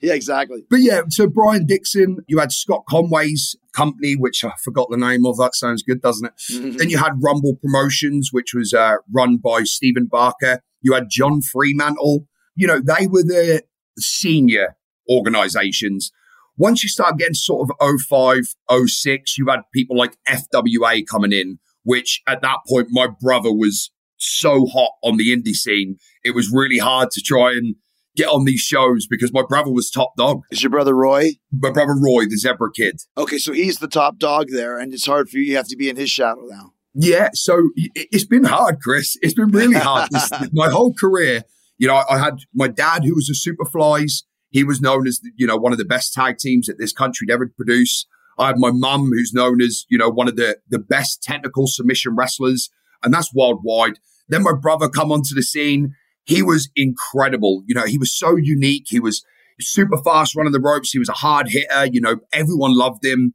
[0.00, 0.64] yeah, exactly.
[0.68, 5.26] But yeah, so Brian Dixon, you had Scott Conway's company, which I forgot the name
[5.26, 5.36] of.
[5.38, 6.32] That sounds good, doesn't it?
[6.52, 6.78] Mhm.
[6.78, 10.60] Then you had Rumble Promotions, which was uh, run by Stephen Barker.
[10.80, 12.26] You had John Fremantle.
[12.54, 13.62] You know, they were the
[13.98, 14.76] senior
[15.10, 16.10] organizations.
[16.56, 18.54] once you start getting sort of 05,
[18.86, 23.90] 06, you had people like FWA coming in, which at that point, my brother was
[24.18, 25.96] so hot on the indie scene.
[26.22, 27.74] It was really hard to try and
[28.16, 30.42] get on these shows because my brother was top dog.
[30.50, 31.32] Is your brother Roy?
[31.52, 33.00] My brother Roy, the zebra kid.
[33.16, 35.44] Okay, so he's the top dog there, and it's hard for you.
[35.44, 36.72] You have to be in his shadow now.
[36.94, 39.16] Yeah, so it- it's been hard, Chris.
[39.22, 40.10] It's been really hard.
[40.12, 41.42] This- my whole career,
[41.78, 44.22] you know, I had my dad who was a Superflies.
[44.50, 47.26] He was known as, you know, one of the best tag teams that this country
[47.32, 48.06] ever produce.
[48.38, 51.66] I had my mum who's known as, you know, one of the, the best technical
[51.66, 52.70] submission wrestlers,
[53.02, 53.98] and that's worldwide.
[54.28, 55.94] Then my brother come onto the scene.
[56.24, 57.62] He was incredible.
[57.66, 58.84] You know, he was so unique.
[58.86, 59.24] He was
[59.60, 60.90] super fast running the ropes.
[60.90, 61.86] He was a hard hitter.
[61.86, 63.34] You know, everyone loved him.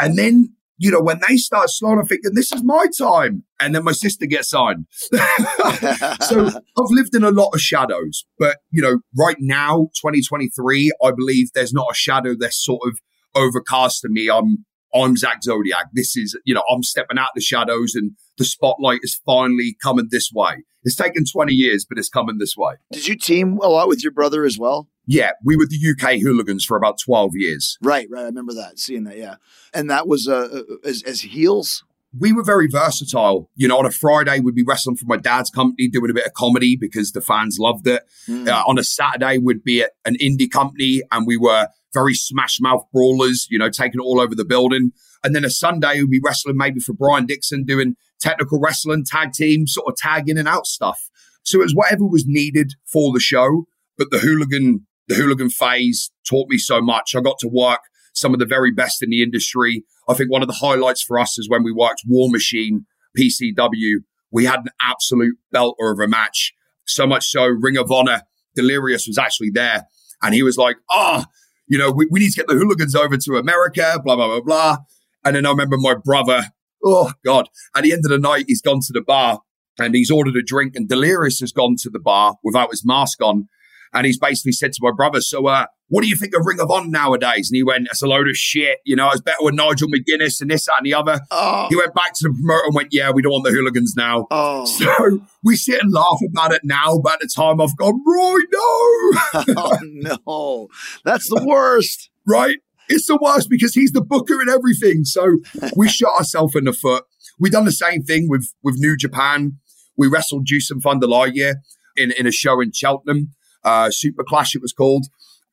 [0.00, 3.44] And then, you know, when they start slowing, I'm thinking, this is my time.
[3.60, 4.86] And then my sister gets signed.
[6.20, 8.24] so I've lived in a lot of shadows.
[8.38, 12.98] But, you know, right now, 2023, I believe there's not a shadow that's sort of
[13.34, 14.30] overcast to me.
[14.30, 15.86] I'm I'm Zak Zodiac.
[15.92, 20.08] This is, you know, I'm stepping out the shadows and the spotlight is finally coming
[20.10, 20.64] this way.
[20.84, 22.74] It's taken 20 years, but it's coming this way.
[22.92, 24.88] Did you team a lot with your brother as well?
[25.06, 27.78] Yeah, we were the UK hooligans for about 12 years.
[27.82, 28.22] Right, right.
[28.22, 29.18] I remember that, seeing that.
[29.18, 29.36] Yeah,
[29.74, 31.84] and that was uh, uh, as, as heels.
[32.18, 33.50] we were very versatile.
[33.56, 36.26] You know, on a Friday, we'd be wrestling for my dad's company, doing a bit
[36.26, 38.02] of comedy because the fans loved it.
[38.28, 38.48] Mm.
[38.48, 42.58] Uh, on a Saturday, we'd be at an indie company and we were very smash
[42.60, 44.92] mouth brawlers, you know, taking it all over the building.
[45.24, 49.32] And then a Sunday, we'd be wrestling maybe for Brian Dixon, doing technical wrestling, tag
[49.32, 50.98] team, sort of tag in and out stuff.
[51.42, 53.64] So it was whatever was needed for the show.
[53.96, 57.14] But the hooligan, the hooligan phase taught me so much.
[57.16, 57.80] I got to work
[58.12, 59.84] some of the very best in the industry.
[60.08, 62.86] I think one of the highlights for us is when we worked War Machine,
[63.18, 63.96] PCW.
[64.30, 66.52] We had an absolute belter of a match.
[66.86, 68.22] So much so, Ring of Honor,
[68.54, 69.84] Delirious was actually there.
[70.22, 71.26] And he was like, ah,
[71.68, 74.40] you know, we, we need to get the hooligans over to America, blah, blah, blah,
[74.40, 74.78] blah.
[75.24, 76.50] And then I remember my brother,
[76.84, 79.40] oh God, at the end of the night, he's gone to the bar
[79.78, 83.22] and he's ordered a drink and Delirious has gone to the bar without his mask
[83.22, 83.48] on.
[83.94, 86.60] And he's basically said to my brother, so, uh, what do you think of Ring
[86.60, 87.48] of Honor nowadays?
[87.48, 88.80] And he went, it's a load of shit.
[88.84, 91.20] You know, it's better with Nigel McGuinness and this, that, and the other.
[91.30, 93.94] Oh, He went back to the promoter and went, yeah, we don't want the hooligans
[93.96, 94.26] now.
[94.30, 98.02] oh, So we sit and laugh about it now, but at the time I've gone,
[98.06, 98.58] Roy, no,
[99.56, 100.68] oh no,
[101.04, 102.10] that's the worst.
[102.26, 102.58] right?
[102.88, 105.04] It's the worst because he's the booker and everything.
[105.04, 105.38] So
[105.76, 107.04] we shot ourselves in the foot.
[107.38, 109.58] We done the same thing with, with New Japan.
[109.96, 111.56] We wrestled Jushin Thunder Liger
[111.96, 115.06] in, in a show in Cheltenham, uh, Super Clash it was called.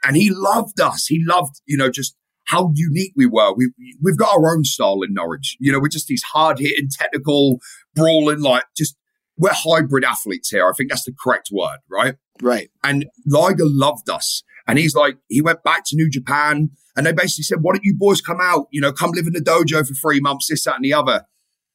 [0.03, 1.07] And he loved us.
[1.07, 3.53] He loved, you know, just how unique we were.
[3.55, 3.71] We,
[4.01, 5.57] we've got our own style in Norwich.
[5.59, 7.59] You know, we're just these hard hitting, technical,
[7.95, 8.95] brawling, like just,
[9.37, 10.67] we're hybrid athletes here.
[10.67, 12.15] I think that's the correct word, right?
[12.41, 12.69] Right.
[12.83, 14.43] And Liger loved us.
[14.67, 17.83] And he's like, he went back to New Japan and they basically said, why don't
[17.83, 18.67] you boys come out?
[18.71, 21.25] You know, come live in the dojo for three months, this, that, and the other.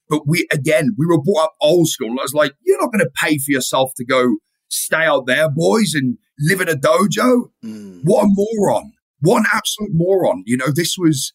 [0.09, 2.11] But we, again, we were brought up old school.
[2.19, 4.37] I was like, you're not going to pay for yourself to go
[4.69, 7.51] stay out there, boys, and live in a dojo.
[7.65, 8.01] Mm.
[8.03, 8.93] What a moron.
[9.21, 10.43] What an absolute moron.
[10.47, 11.33] You know, this was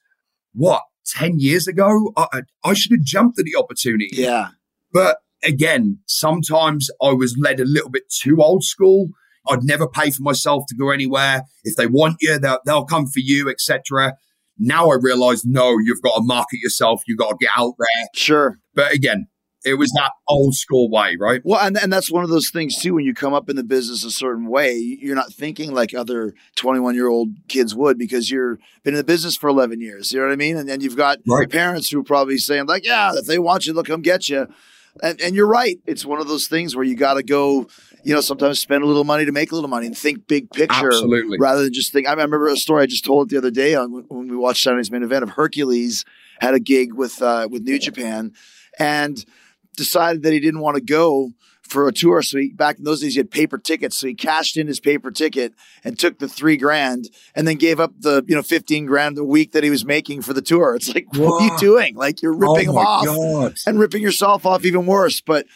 [0.53, 2.11] what, 10 years ago?
[2.17, 4.09] I, I, I should have jumped at the opportunity.
[4.11, 4.49] Yeah.
[4.91, 9.09] But again, sometimes I was led a little bit too old school.
[9.49, 11.43] I'd never pay for myself to go anywhere.
[11.63, 14.15] If they want you, they'll, they'll come for you, etc.
[14.57, 17.01] Now I realize, no, you've got to market yourself.
[17.07, 18.07] You've got to get out there.
[18.13, 18.59] Sure.
[18.73, 19.27] But again,
[19.65, 21.41] it was that old school way, right?
[21.43, 22.93] Well, and, and that's one of those things too.
[22.93, 26.35] When you come up in the business a certain way, you're not thinking like other
[26.55, 30.13] 21 year old kids would because you're been in the business for 11 years.
[30.13, 30.55] You know what I mean?
[30.55, 31.49] And then you've got Right.
[31.49, 34.47] parents who are probably saying like, "Yeah, if they want you, they'll come get you."
[35.03, 35.79] And, and you're right.
[35.85, 37.67] It's one of those things where you got to go.
[38.03, 40.51] You know, sometimes spend a little money to make a little money and think big
[40.51, 41.37] picture Absolutely.
[41.39, 42.07] rather than just think.
[42.07, 44.91] I remember a story I just told the other day on when we watched Saturday's
[44.91, 46.05] main event of Hercules
[46.39, 48.33] had a gig with uh, with New Japan
[48.77, 49.25] and
[49.75, 51.31] decided that he didn't want to go
[51.67, 52.21] for a tour.
[52.21, 53.97] So he, back in those days, he had paper tickets.
[53.97, 57.79] So he cashed in his paper ticket and took the three grand and then gave
[57.79, 60.75] up the, you know, 15 grand a week that he was making for the tour.
[60.75, 61.95] It's like, what are you doing?
[61.95, 63.55] Like you're ripping oh him off God.
[63.65, 65.21] and ripping yourself off even worse.
[65.21, 65.47] But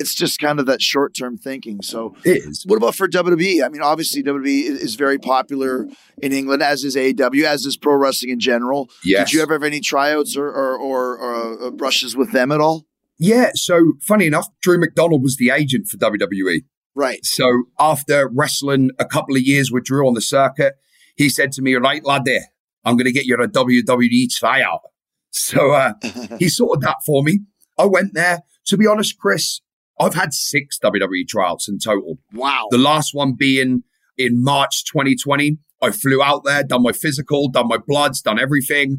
[0.00, 1.82] it's just kind of that short term thinking.
[1.82, 2.64] So It is.
[2.66, 3.64] what about for WWE?
[3.64, 5.86] I mean, obviously WWE is is very popular
[6.22, 8.88] in England, as is AEW, as is pro wrestling in general.
[9.04, 9.30] Yes.
[9.30, 12.60] Did you ever have any tryouts or or, or, or uh, brushes with them at
[12.60, 12.86] all?
[13.20, 13.50] Yeah.
[13.54, 16.64] So funny enough, Drew McDonald was the agent for WWE.
[16.96, 17.24] Right.
[17.24, 20.74] So after wrestling a couple of years with Drew on the circuit,
[21.16, 22.40] he said to me, right, laddie,
[22.84, 24.80] I'm going to get you a WWE tryout.
[25.32, 25.92] So uh,
[26.40, 27.38] he sorted that for me.
[27.78, 28.40] I went there.
[28.66, 29.60] To be honest, Chris,
[30.00, 32.18] I've had six WWE tryouts in total.
[32.32, 32.66] Wow.
[32.70, 33.84] The last one being
[34.18, 35.58] in March 2020.
[35.80, 38.98] I flew out there, done my physical, done my bloods, done everything.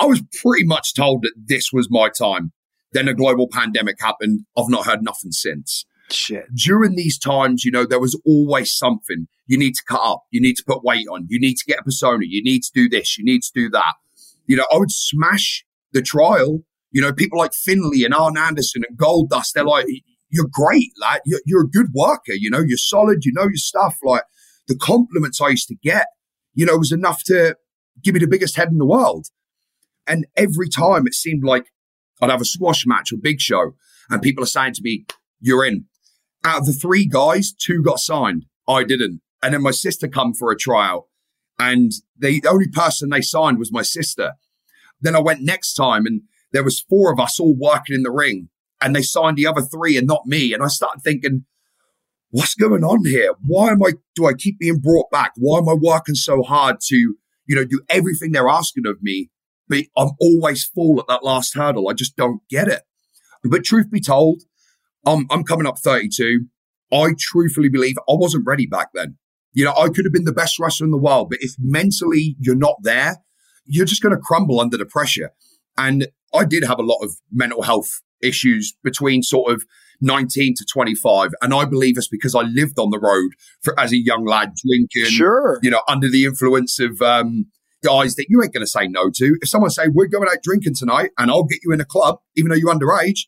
[0.00, 2.52] I was pretty much told that this was my time.
[2.92, 4.40] Then a global pandemic happened.
[4.56, 5.84] I've not heard nothing since.
[6.10, 6.46] Shit.
[6.54, 9.26] During these times, you know, there was always something.
[9.46, 10.24] You need to cut up.
[10.30, 11.26] You need to put weight on.
[11.28, 12.24] You need to get a persona.
[12.26, 13.18] You need to do this.
[13.18, 13.94] You need to do that.
[14.46, 16.60] You know, I would smash the trial.
[16.90, 19.86] You know, people like Finlay and Arn Anderson and Goldust, they're like,
[20.30, 21.20] you're great, lad.
[21.26, 22.32] You're, you're a good worker.
[22.32, 23.24] You know, you're solid.
[23.24, 23.96] You know your stuff.
[24.02, 24.22] Like
[24.66, 26.06] the compliments I used to get,
[26.54, 27.56] you know, was enough to
[28.02, 29.26] give me the biggest head in the world.
[30.06, 31.66] And every time it seemed like
[32.20, 33.74] I'd have a squash match or big show
[34.10, 35.06] and people are saying to me,
[35.40, 35.86] you're in.
[36.44, 38.46] Out of the three guys, two got signed.
[38.68, 39.20] I didn't.
[39.42, 41.04] And then my sister come for a tryout
[41.58, 44.34] and the only person they signed was my sister.
[45.00, 48.10] Then I went next time and there was four of us all working in the
[48.10, 48.48] ring
[48.80, 50.52] and they signed the other three and not me.
[50.52, 51.44] And I started thinking,
[52.30, 53.34] what's going on here?
[53.44, 55.32] Why am I, do I keep being brought back?
[55.36, 59.30] Why am I working so hard to, you know, do everything they're asking of me?
[59.68, 61.88] But I'm always full at that last hurdle.
[61.88, 62.82] I just don't get it.
[63.44, 64.42] But truth be told,
[65.06, 66.46] I'm, I'm coming up 32.
[66.92, 69.16] I truthfully believe I wasn't ready back then.
[69.52, 72.36] You know, I could have been the best wrestler in the world, but if mentally
[72.38, 73.16] you're not there,
[73.66, 75.30] you're just going to crumble under the pressure.
[75.76, 79.64] And I did have a lot of mental health issues between sort of
[80.00, 81.30] 19 to 25.
[81.42, 84.52] And I believe it's because I lived on the road for, as a young lad,
[84.54, 85.58] drinking, Sure.
[85.62, 87.46] you know, under the influence of um,
[87.82, 89.36] guys that you ain't going to say no to.
[89.40, 92.18] If someone say, we're going out drinking tonight and I'll get you in a club,
[92.36, 93.26] even though you're underage,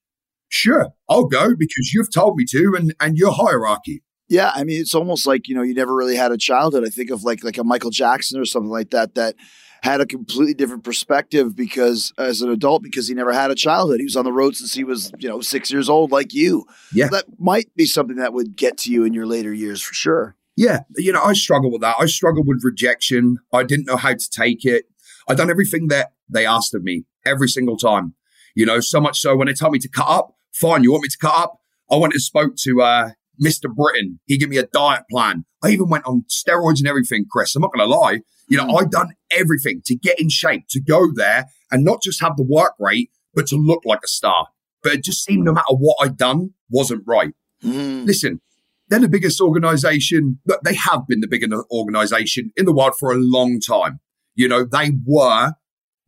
[0.48, 4.02] sure, I'll go because you've told me to and, and your hierarchy.
[4.28, 6.86] Yeah, I mean, it's almost like you know you never really had a childhood.
[6.86, 9.34] I think of like like a Michael Jackson or something like that that
[9.82, 13.98] had a completely different perspective because as an adult because he never had a childhood.
[13.98, 16.64] He was on the road since he was you know six years old, like you.
[16.94, 17.08] Yeah.
[17.08, 20.36] that might be something that would get to you in your later years for sure.
[20.60, 21.96] Yeah, you know, I struggle with that.
[21.98, 23.38] I struggled with rejection.
[23.50, 24.84] I didn't know how to take it.
[25.26, 28.14] I done everything that they asked of me every single time.
[28.54, 31.04] You know, so much so when they told me to cut up, fine, you want
[31.04, 31.60] me to cut up?
[31.90, 33.10] I went and spoke to uh,
[33.42, 33.74] Mr.
[33.74, 34.20] Britain.
[34.26, 35.46] He gave me a diet plan.
[35.64, 37.56] I even went on steroids and everything, Chris.
[37.56, 38.20] I'm not going to lie.
[38.48, 42.20] You know, I done everything to get in shape, to go there and not just
[42.20, 44.48] have the work rate, but to look like a star.
[44.82, 47.32] But it just seemed no matter what I'd done wasn't right.
[47.64, 48.04] Mm.
[48.04, 48.42] Listen,
[48.90, 53.12] they're the biggest organization, but they have been the biggest organization in the world for
[53.12, 54.00] a long time.
[54.34, 55.52] You know, they were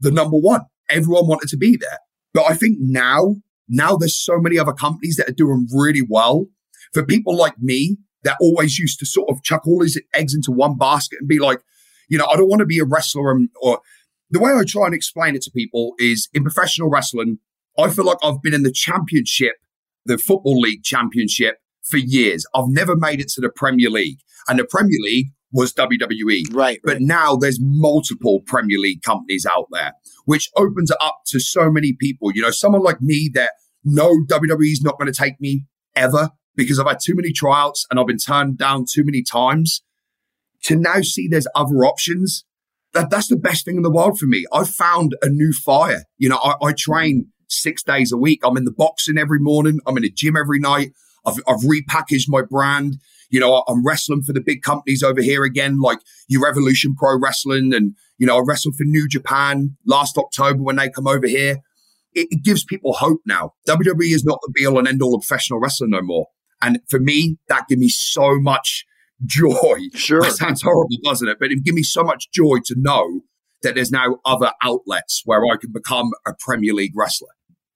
[0.00, 0.62] the number one.
[0.90, 1.98] Everyone wanted to be there.
[2.34, 3.36] But I think now,
[3.68, 6.46] now there's so many other companies that are doing really well.
[6.92, 10.50] For people like me that always used to sort of chuck all his eggs into
[10.50, 11.60] one basket and be like,
[12.08, 13.80] you know, I don't want to be a wrestler and, or
[14.30, 17.38] the way I try and explain it to people is in professional wrestling,
[17.78, 19.54] I feel like I've been in the championship,
[20.04, 22.44] the football league championship for years.
[22.54, 24.18] I've never made it to the Premier League
[24.48, 26.54] and the Premier League was WWE.
[26.54, 29.92] Right, But now there's multiple Premier League companies out there,
[30.24, 32.30] which opens it up to so many people.
[32.32, 33.52] You know, someone like me that
[33.84, 37.86] no, WWE is not going to take me ever because I've had too many tryouts
[37.90, 39.82] and I've been turned down too many times.
[40.64, 42.44] To now see there's other options,
[42.94, 44.46] that that's the best thing in the world for me.
[44.52, 46.04] I've found a new fire.
[46.18, 48.40] You know, I, I train six days a week.
[48.44, 49.80] I'm in the boxing every morning.
[49.86, 50.92] I'm in the gym every night.
[51.24, 52.98] I've, I've repackaged my brand.
[53.30, 57.18] You know, I'm wrestling for the big companies over here again, like your Revolution Pro
[57.18, 57.72] Wrestling.
[57.74, 61.62] And, you know, I wrestled for New Japan last October when they come over here.
[62.14, 63.54] It, it gives people hope now.
[63.68, 66.26] WWE is not the be all and end all of professional wrestling no more.
[66.60, 68.84] And for me, that gives me so much
[69.24, 69.78] joy.
[69.94, 70.20] Sure.
[70.20, 71.38] That sounds horrible, doesn't it?
[71.38, 73.20] But it gives me so much joy to know
[73.62, 77.28] that there's now other outlets where I can become a Premier League wrestler.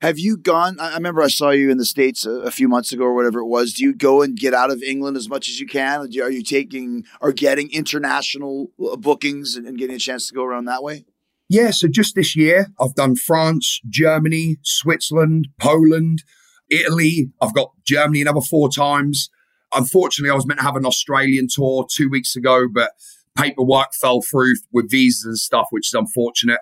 [0.02, 0.78] Have you gone?
[0.78, 3.40] I remember I saw you in the states a, a few months ago or whatever
[3.40, 3.72] it was.
[3.72, 6.00] Do you go and get out of England as much as you can?
[6.00, 10.44] Are you taking or getting international uh, bookings and, and getting a chance to go
[10.44, 11.06] around that way?
[11.48, 16.24] Yeah, so just this year, I've done France, Germany, Switzerland, Poland,
[16.70, 17.30] Italy.
[17.40, 19.30] I've got Germany another four times.
[19.74, 22.92] Unfortunately, I was meant to have an Australian tour two weeks ago, but
[23.36, 26.60] paperwork fell through with visas and stuff, which is unfortunate.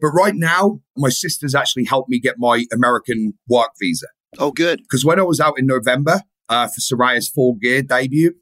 [0.00, 4.06] But right now, my sister's actually helped me get my American work visa.
[4.38, 4.78] Oh, good.
[4.78, 8.34] Because when I was out in November uh, for Saraya's Full Gear debut,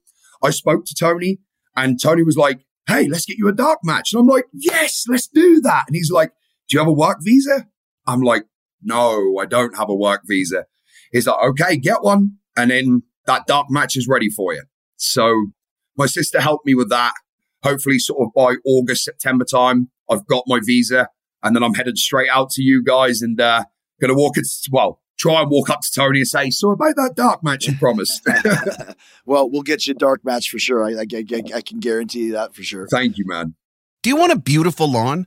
[0.42, 1.38] I spoke to Tony,
[1.76, 5.04] and Tony was like, "Hey, let's get you a dark match." And I'm like, "Yes,
[5.08, 6.32] let's do that." And he's like,
[6.68, 7.68] "Do you have a work visa?"
[8.06, 8.44] I'm like,
[8.82, 10.66] "No, I don't have a work visa."
[11.12, 14.64] He's like, "Okay, get one," and then that dark match is ready for you.
[14.96, 15.50] So
[15.96, 17.12] my sister helped me with that.
[17.62, 21.08] Hopefully, sort of by August, September time, I've got my visa,
[21.42, 23.64] and then I'm headed straight out to you guys and uh,
[24.00, 24.46] going to walk it.
[24.70, 27.74] Well, try and walk up to Tony and say, "So about that dark match you
[27.76, 28.26] promised."
[29.26, 30.84] well, we'll get you a dark match for sure.
[30.84, 32.86] I, I, I, I can guarantee you that for sure.
[32.88, 33.54] Thank you, man.
[34.02, 35.26] Do you want a beautiful lawn?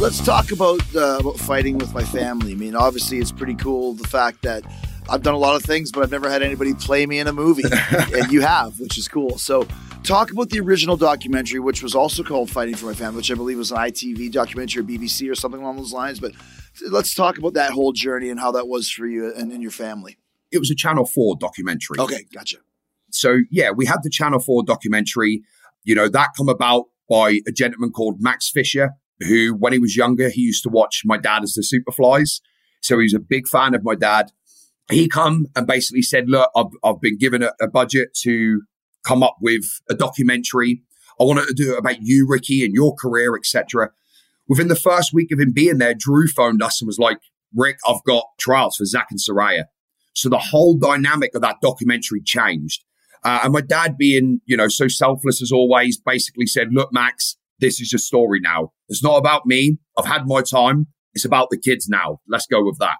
[0.00, 2.52] Let's talk about uh, about fighting with my family.
[2.52, 4.64] I mean, obviously, it's pretty cool the fact that
[5.10, 7.34] I've done a lot of things, but I've never had anybody play me in a
[7.34, 9.36] movie, and you have, which is cool.
[9.36, 9.68] So,
[10.02, 13.34] talk about the original documentary, which was also called "Fighting for My Family," which I
[13.34, 16.18] believe was an ITV documentary or BBC or something along those lines.
[16.18, 16.32] But
[16.88, 19.70] let's talk about that whole journey and how that was for you and, and your
[19.70, 20.16] family.
[20.50, 21.98] It was a Channel Four documentary.
[21.98, 22.56] Okay, gotcha.
[23.10, 25.42] So yeah, we had the Channel Four documentary.
[25.84, 29.96] You know that come about by a gentleman called Max Fisher, who, when he was
[29.96, 32.40] younger, he used to watch my dad as the Superflies.
[32.80, 34.32] So he was a big fan of my dad.
[34.90, 38.62] He come and basically said, look, I've, I've been given a, a budget to
[39.04, 40.82] come up with a documentary.
[41.20, 43.90] I wanted to do it about you, Ricky, and your career, etc.
[44.48, 47.18] Within the first week of him being there, Drew phoned us and was like,
[47.54, 49.64] Rick, I've got trials for Zak and Saraya.
[50.14, 52.84] So the whole dynamic of that documentary changed.
[53.22, 57.36] Uh, and my dad being, you know, so selfless as always, basically said, look, Max,
[57.60, 58.72] this is your story now.
[58.88, 59.78] It's not about me.
[59.98, 60.88] I've had my time.
[61.14, 62.20] It's about the kids now.
[62.28, 62.96] Let's go with that.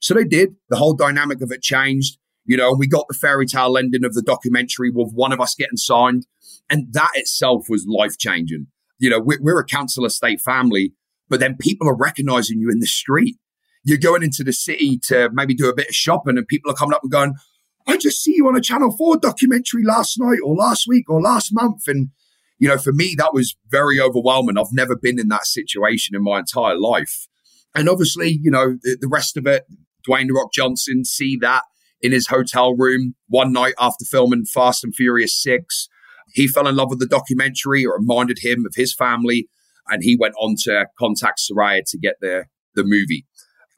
[0.00, 0.50] So they did.
[0.68, 2.18] The whole dynamic of it changed.
[2.44, 5.54] You know, we got the fairy tale ending of the documentary with one of us
[5.54, 6.26] getting signed.
[6.68, 8.66] And that itself was life changing.
[8.98, 10.92] You know, we're a council estate family,
[11.28, 13.36] but then people are recognizing you in the street.
[13.82, 16.74] You're going into the city to maybe do a bit of shopping and people are
[16.74, 17.34] coming up and going,
[17.86, 21.20] I just see you on a Channel 4 documentary last night or last week or
[21.20, 21.82] last month.
[21.86, 22.08] And
[22.58, 24.56] you know, for me, that was very overwhelming.
[24.56, 27.26] I've never been in that situation in my entire life.
[27.74, 29.64] And obviously, you know, the, the rest of it,
[30.08, 31.62] Dwayne The Rock Johnson, see that
[32.00, 35.88] in his hotel room one night after filming Fast and Furious 6.
[36.34, 37.82] He fell in love with the documentary.
[37.82, 39.48] It reminded him of his family.
[39.88, 42.44] And he went on to contact Saraya to get the,
[42.74, 43.26] the movie.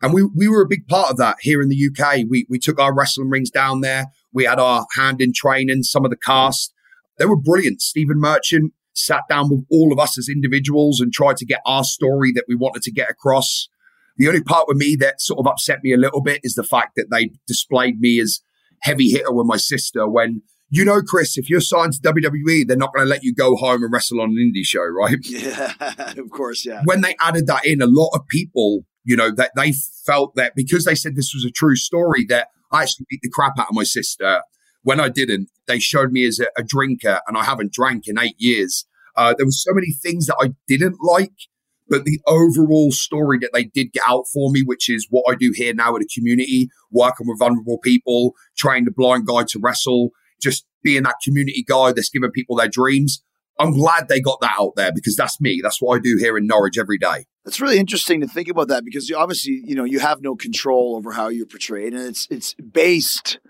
[0.02, 2.24] And we, we were a big part of that here in the UK.
[2.28, 4.06] We, we took our wrestling rings down there.
[4.32, 6.72] We had our hand in training, some of the cast.
[7.18, 7.82] They were brilliant.
[7.82, 11.84] Stephen Merchant sat down with all of us as individuals and tried to get our
[11.84, 13.68] story that we wanted to get across.
[14.16, 16.64] The only part with me that sort of upset me a little bit is the
[16.64, 18.40] fact that they displayed me as
[18.80, 22.76] heavy hitter with my sister when you know, Chris, if you're signed to WWE, they're
[22.76, 25.16] not going to let you go home and wrestle on an indie show, right?
[25.24, 25.72] Yeah,
[26.18, 26.82] of course, yeah.
[26.84, 29.72] When they added that in, a lot of people, you know, that they
[30.04, 33.30] felt that because they said this was a true story, that I actually beat the
[33.30, 34.42] crap out of my sister
[34.86, 38.20] when I didn't, they showed me as a, a drinker, and I haven't drank in
[38.20, 38.86] eight years.
[39.16, 41.32] Uh, there were so many things that I didn't like,
[41.88, 45.34] but the overall story that they did get out for me, which is what I
[45.34, 49.58] do here now at a community, working with vulnerable people, train the blind guy to
[49.60, 50.10] wrestle,
[50.40, 53.24] just being that community guy that's giving people their dreams.
[53.58, 55.58] I'm glad they got that out there because that's me.
[55.64, 57.24] That's what I do here in Norwich every day.
[57.44, 60.94] That's really interesting to think about that because obviously, you know, you have no control
[60.94, 63.40] over how you're portrayed, and it's it's based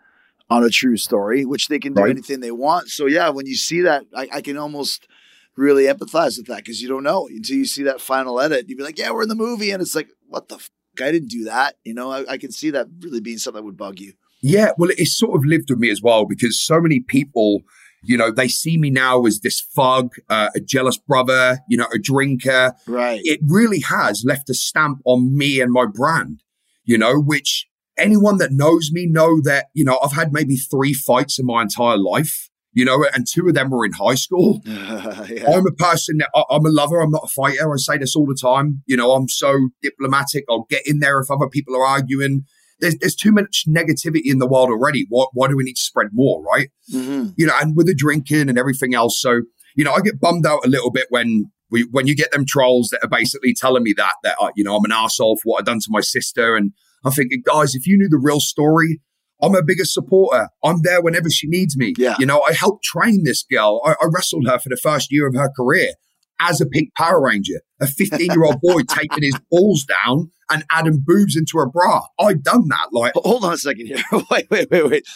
[0.49, 2.11] on a true story, which they can do Right.
[2.11, 2.89] anything they want.
[2.89, 5.09] So yeah, when you see that, I, I can almost
[5.57, 8.69] really empathize with that because you don't know until you see that final edit.
[8.69, 10.57] You'd be like, "Yeah, we're in the movie," and it's like, "What the?
[10.57, 10.71] F-
[11.01, 13.65] I didn't do that." You know, I, I can see that really being something that
[13.67, 14.13] would bug you.
[14.43, 17.63] Yeah, well, it's sort of lived with me as well because so many people,
[18.05, 21.89] you know, they see me now as this thug, uh, a jealous brother, you know,
[21.93, 22.75] a drinker.
[22.87, 23.21] Right.
[23.25, 26.43] It really has left a stamp on me and my brand,
[26.85, 27.66] you know, which
[27.99, 31.63] anyone that knows me know that, you know, I've had maybe three fights in my
[31.63, 34.61] entire life, you know, and two of them were in high school.
[34.67, 35.45] yeah.
[35.49, 37.01] I'm a person that I, I'm a lover.
[37.01, 37.73] I'm not a fighter.
[37.73, 38.83] I say this all the time.
[38.87, 40.45] You know, I'm so diplomatic.
[40.49, 42.45] I'll get in there if other people are arguing.
[42.81, 45.07] There's, there's too much negativity in the world already.
[45.09, 46.69] Why, why do we need to spread more, right?
[46.93, 47.33] Mhm.
[47.37, 49.19] You know, and with the drinking and everything else.
[49.21, 49.43] So,
[49.75, 52.45] you know, I get bummed out a little bit when we, when you get them
[52.47, 55.43] trolls that are basically telling me that, that, uh, you know, I'm an asshole for
[55.45, 56.55] what I've done to my sister.
[56.55, 56.73] And
[57.07, 59.01] I'm thinking, guys, if you knew the real story,
[59.41, 60.49] I'm her biggest supporter.
[60.65, 61.95] I'm there whenever she needs me.
[61.97, 62.17] Yeah.
[62.19, 63.81] You know, I helped train this girl.
[63.85, 65.93] I, I wrestled her for the first year of her career
[66.41, 70.65] as a pink Power Ranger, a 15 year old boy taking his balls down and
[70.71, 72.03] adding boobs into a bra.
[72.19, 72.89] I'd done that.
[72.93, 74.03] Like, Hold on a second here.
[74.31, 75.07] wait, wait, wait, wait.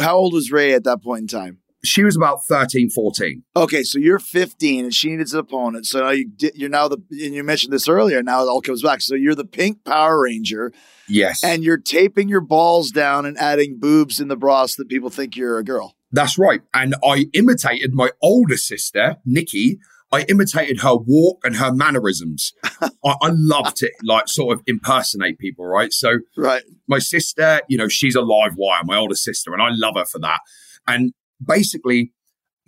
[0.00, 1.58] How old was Ray at that point in time?
[1.84, 3.42] She was about 13, 14.
[3.56, 5.86] Okay, so you're 15 and she needs an opponent.
[5.86, 8.22] So now you di- you're now the and you mentioned this earlier.
[8.22, 9.00] Now it all comes back.
[9.00, 10.72] So you're the pink Power Ranger,
[11.08, 11.42] Yes.
[11.42, 15.10] and you're taping your balls down and adding boobs in the bra so that people
[15.10, 15.96] think you're a girl.
[16.12, 16.60] That's right.
[16.72, 19.78] And I imitated my older sister, Nikki.
[20.12, 22.52] I imitated her walk and her mannerisms.
[22.82, 25.90] I, I loved to like sort of impersonate people, right?
[25.92, 26.62] So Right.
[26.86, 30.04] my sister, you know, she's a live wire, my older sister, and I love her
[30.04, 30.40] for that.
[30.86, 31.14] And
[31.46, 32.12] basically,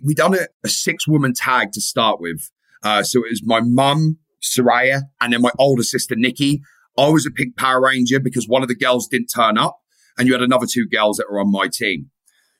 [0.01, 2.49] we done a, a six woman tag to start with.
[2.83, 6.61] Uh, so it was my mum, Saraya, and then my older sister, Nikki.
[6.97, 9.77] I was a pink Power Ranger because one of the girls didn't turn up,
[10.17, 12.11] and you had another two girls that were on my team.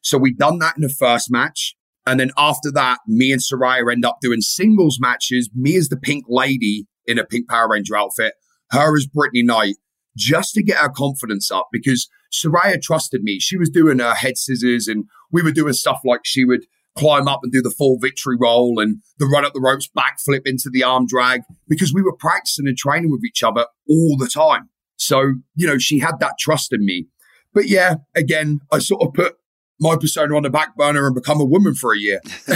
[0.01, 1.75] So we done that in the first match.
[2.07, 5.49] And then after that, me and Saraya end up doing singles matches.
[5.55, 8.33] Me as the pink lady in a pink Power Ranger outfit,
[8.71, 9.75] her as Brittany Knight,
[10.15, 12.07] just to get her confidence up because
[12.43, 13.39] Saraya trusted me.
[13.39, 16.65] She was doing her head scissors and we were doing stuff like she would
[16.97, 20.41] climb up and do the full victory roll and the run up the ropes backflip
[20.45, 24.29] into the arm drag because we were practicing and training with each other all the
[24.33, 24.69] time.
[24.95, 27.07] So, you know, she had that trust in me.
[27.53, 29.35] But yeah, again, I sort of put
[29.79, 32.21] my persona on the back burner and become a woman for a year.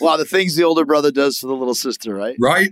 [0.00, 2.36] Wow, the things the older brother does for the little sister, right?
[2.38, 2.70] Right?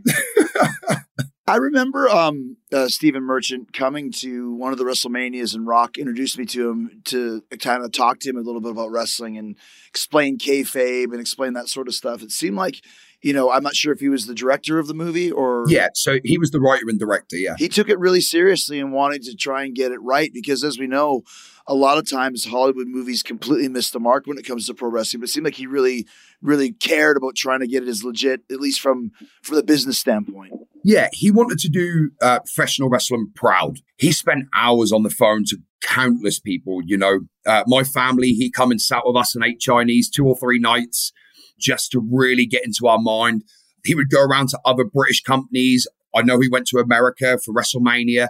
[1.44, 6.38] I remember um, uh, Stephen Merchant coming to one of the WrestleManias, and Rock introduced
[6.38, 9.56] me to him to kind of talk to him a little bit about wrestling and
[9.88, 12.22] explain kayfabe and explain that sort of stuff.
[12.22, 12.84] It seemed like,
[13.22, 15.88] you know, I'm not sure if he was the director of the movie or yeah.
[15.94, 17.36] So he was the writer and director.
[17.36, 17.56] Yeah.
[17.58, 20.78] he took it really seriously and wanted to try and get it right because, as
[20.78, 21.24] we know,
[21.66, 24.90] a lot of times Hollywood movies completely miss the mark when it comes to pro
[24.90, 25.20] wrestling.
[25.20, 26.06] But it seemed like he really,
[26.40, 29.10] really cared about trying to get it as legit, at least from
[29.42, 30.52] from the business standpoint.
[30.84, 33.78] Yeah, he wanted to do uh, professional wrestling proud.
[33.98, 36.80] He spent hours on the phone to countless people.
[36.84, 40.26] You know, uh, my family, he come and sat with us and ate Chinese two
[40.26, 41.12] or three nights
[41.58, 43.44] just to really get into our mind.
[43.84, 45.86] He would go around to other British companies.
[46.14, 48.28] I know he went to America for WrestleMania.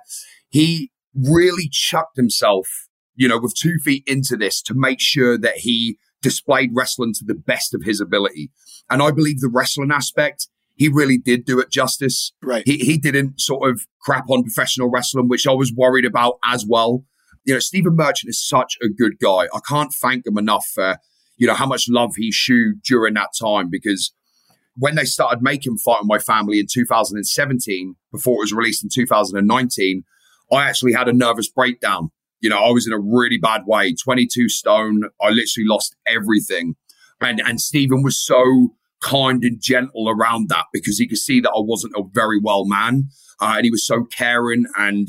[0.49, 2.69] He really chucked himself,
[3.15, 7.25] you know, with two feet into this to make sure that he displayed wrestling to
[7.27, 8.51] the best of his ability.
[8.89, 12.33] And I believe the wrestling aspect, he really did do it justice.
[12.43, 12.63] Right.
[12.67, 16.67] He, he didn't sort of crap on professional wrestling, which I was worried about as
[16.67, 17.05] well.
[17.45, 19.47] You know, Stephen Merchant is such a good guy.
[19.55, 20.99] I can't thank him enough for,
[21.37, 24.13] you know, how much love he showed during that time because
[24.77, 28.89] when they started making Fight with My Family in 2017, before it was released in
[28.91, 30.05] 2019,
[30.53, 32.11] I actually had a nervous breakdown.
[32.41, 35.03] You know, I was in a really bad way, 22 stone.
[35.21, 36.75] I literally lost everything.
[37.21, 41.51] And, and Stephen was so kind and gentle around that because he could see that
[41.51, 43.09] I wasn't a very well man.
[43.41, 44.65] Uh, and he was so caring.
[44.77, 45.09] And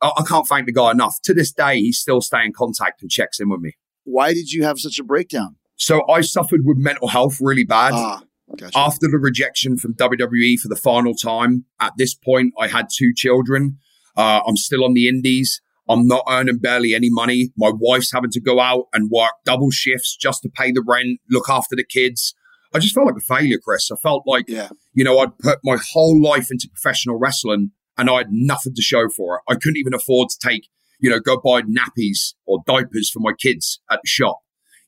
[0.00, 1.16] I, I can't thank the guy enough.
[1.24, 3.72] To this day, he's still staying in contact and checks in with me.
[4.04, 5.56] Why did you have such a breakdown?
[5.76, 7.92] So I suffered with mental health really bad.
[7.94, 8.22] Ah,
[8.56, 8.78] gotcha.
[8.78, 13.12] After the rejection from WWE for the final time, at this point, I had two
[13.14, 13.78] children.
[14.16, 15.60] Uh, I'm still on the indies.
[15.88, 17.50] I'm not earning barely any money.
[17.56, 21.20] My wife's having to go out and work double shifts just to pay the rent,
[21.30, 22.34] look after the kids.
[22.74, 23.90] I just felt like a failure, Chris.
[23.90, 24.68] I felt like, yeah.
[24.92, 28.82] you know, I'd put my whole life into professional wrestling and I had nothing to
[28.82, 29.42] show for it.
[29.48, 30.68] I couldn't even afford to take,
[30.98, 34.40] you know, go buy nappies or diapers for my kids at the shop.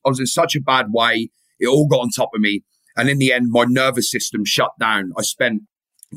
[0.05, 1.29] I was in such a bad way.
[1.59, 2.63] It all got on top of me.
[2.97, 5.11] And in the end, my nervous system shut down.
[5.17, 5.61] I spent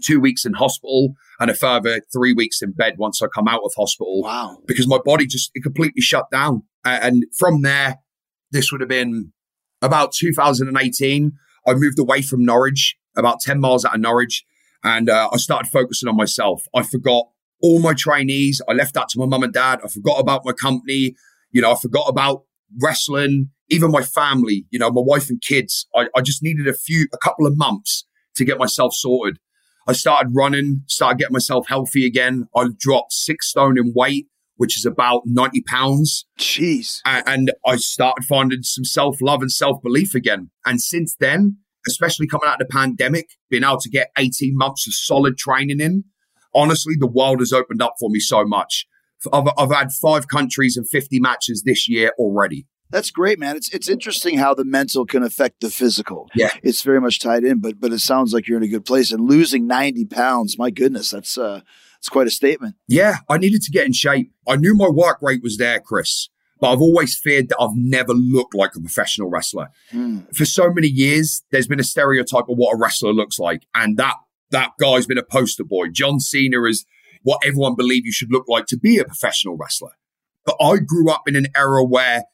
[0.02, 3.62] two weeks in hospital and a further three weeks in bed once I come out
[3.64, 4.58] of hospital Wow.
[4.66, 6.62] because my body just it completely shut down.
[6.84, 7.98] And from there,
[8.50, 9.32] this would have been
[9.82, 11.32] about 2018.
[11.66, 14.44] I moved away from Norwich, about 10 miles out of Norwich,
[14.82, 16.62] and uh, I started focusing on myself.
[16.74, 17.26] I forgot
[17.62, 18.62] all my trainees.
[18.68, 19.80] I left that to my mum and dad.
[19.84, 21.14] I forgot about my company.
[21.50, 22.44] You know, I forgot about
[22.80, 25.86] wrestling, even my family, you know, my wife and kids.
[25.94, 28.06] I, I just needed a few, a couple of months
[28.36, 29.38] to get myself sorted.
[29.86, 32.46] I started running, started getting myself healthy again.
[32.54, 34.28] I dropped six stone in weight,
[34.60, 36.26] which is about 90 pounds.
[36.38, 37.00] Jeez.
[37.06, 40.50] And I started finding some self love and self belief again.
[40.66, 41.56] And since then,
[41.88, 45.80] especially coming out of the pandemic, being able to get 18 months of solid training
[45.80, 46.04] in,
[46.54, 48.86] honestly, the world has opened up for me so much.
[49.32, 52.66] I've, I've had five countries and 50 matches this year already.
[52.90, 53.56] That's great, man.
[53.56, 56.28] It's it's interesting how the mental can affect the physical.
[56.34, 56.50] Yeah.
[56.62, 59.10] It's very much tied in, but but it sounds like you're in a good place.
[59.10, 61.62] And losing 90 pounds, my goodness, that's uh
[62.00, 62.76] it's quite a statement.
[62.88, 64.32] Yeah, I needed to get in shape.
[64.48, 68.14] I knew my work rate was there, Chris, but I've always feared that I've never
[68.14, 69.68] looked like a professional wrestler.
[69.90, 70.20] Hmm.
[70.34, 73.98] For so many years, there's been a stereotype of what a wrestler looks like, and
[73.98, 74.16] that
[74.50, 75.88] that guy's been a poster boy.
[75.92, 76.86] John Cena is
[77.22, 79.92] what everyone believed you should look like to be a professional wrestler.
[80.46, 82.24] But I grew up in an era where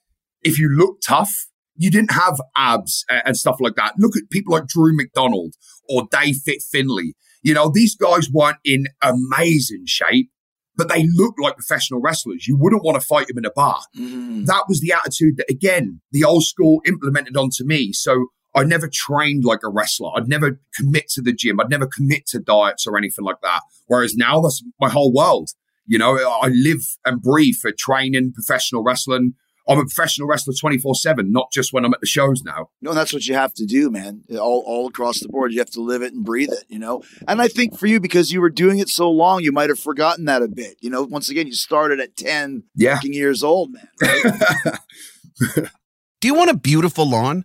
[0.43, 3.95] if you look tough, you didn't have abs and, stuff like that.
[3.99, 5.55] Look at people like Drew McDonald
[5.89, 7.15] or Dave Fit Finlay.
[7.47, 10.31] You know, these guys weren't in amazing shape,
[10.77, 12.49] but they looked like professional wrestlers.
[12.49, 13.83] You wouldn't want to fight them in a bar.
[13.97, 14.47] Mhm.
[14.47, 17.93] That was the attitude that, again, the old school implemented onto me.
[17.93, 20.11] So I never trained like a wrestler.
[20.17, 21.61] I'd never commit to the gym.
[21.61, 23.61] I'd never commit to diets or anything like that.
[23.87, 25.51] Whereas now that's my whole world.
[25.87, 29.35] You know, I live and breathe for training, professional wrestling.
[29.69, 32.71] I'm a professional wrestler 24 7, not just when I'm at the shows now.
[32.81, 34.23] No, that's what you have to do, man.
[34.33, 37.03] All, all across the board, you have to live it and breathe it, you know?
[37.27, 39.79] And I think for you, because you were doing it so long, you might have
[39.81, 40.77] forgotten that a bit.
[40.81, 42.95] You know, once again, you started at 10 Yeah.
[42.97, 43.89] fucking years old, man.
[44.01, 44.79] right?
[46.21, 47.45] Do you want a beautiful lawn?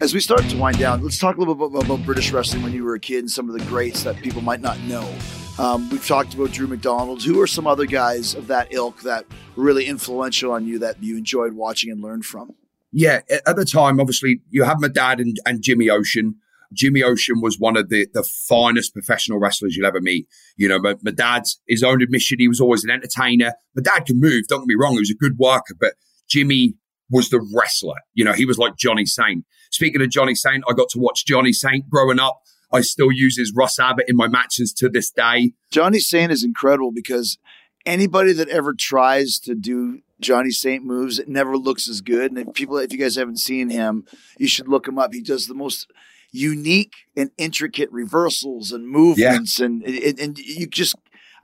[0.00, 2.62] As we start to wind down, let's talk a little bit about, about British wrestling
[2.62, 5.12] when you were a kid and some of the greats that people might not know.
[5.58, 7.24] Um, we've talked about Drew McDonald.
[7.24, 9.26] Who are some other guys of that ilk that
[9.56, 12.54] were really influential on you that you enjoyed watching and learned from?
[12.92, 16.36] yeah, at- the time, obviously, you have my dad and, and Jimmy Ocean.
[16.72, 20.28] Jimmy Ocean was one of the, the finest professional wrestlers you'll ever meet.
[20.56, 23.52] You know, my, my dad's his own admission, he was always an entertainer.
[23.74, 25.94] My dad can move, don't get me wrong, he was a good worker, but
[26.28, 26.74] Jimmy
[27.10, 27.96] was the wrestler.
[28.14, 29.44] You know, he was like Johnny Saint.
[29.70, 32.40] Speaking of Johnny Saint, I got to watch Johnny Saint growing up.
[32.72, 35.52] I still use his Russ Abbott in my matches to this day.
[35.70, 37.38] Johnny Saint is incredible because
[37.86, 42.30] anybody that ever tries to do Johnny Saint moves, it never looks as good.
[42.30, 44.04] And if people, if you guys haven't seen him,
[44.36, 45.14] you should look him up.
[45.14, 45.90] He does the most
[46.30, 50.96] unique and intricate reversals and movements, and, and and you just.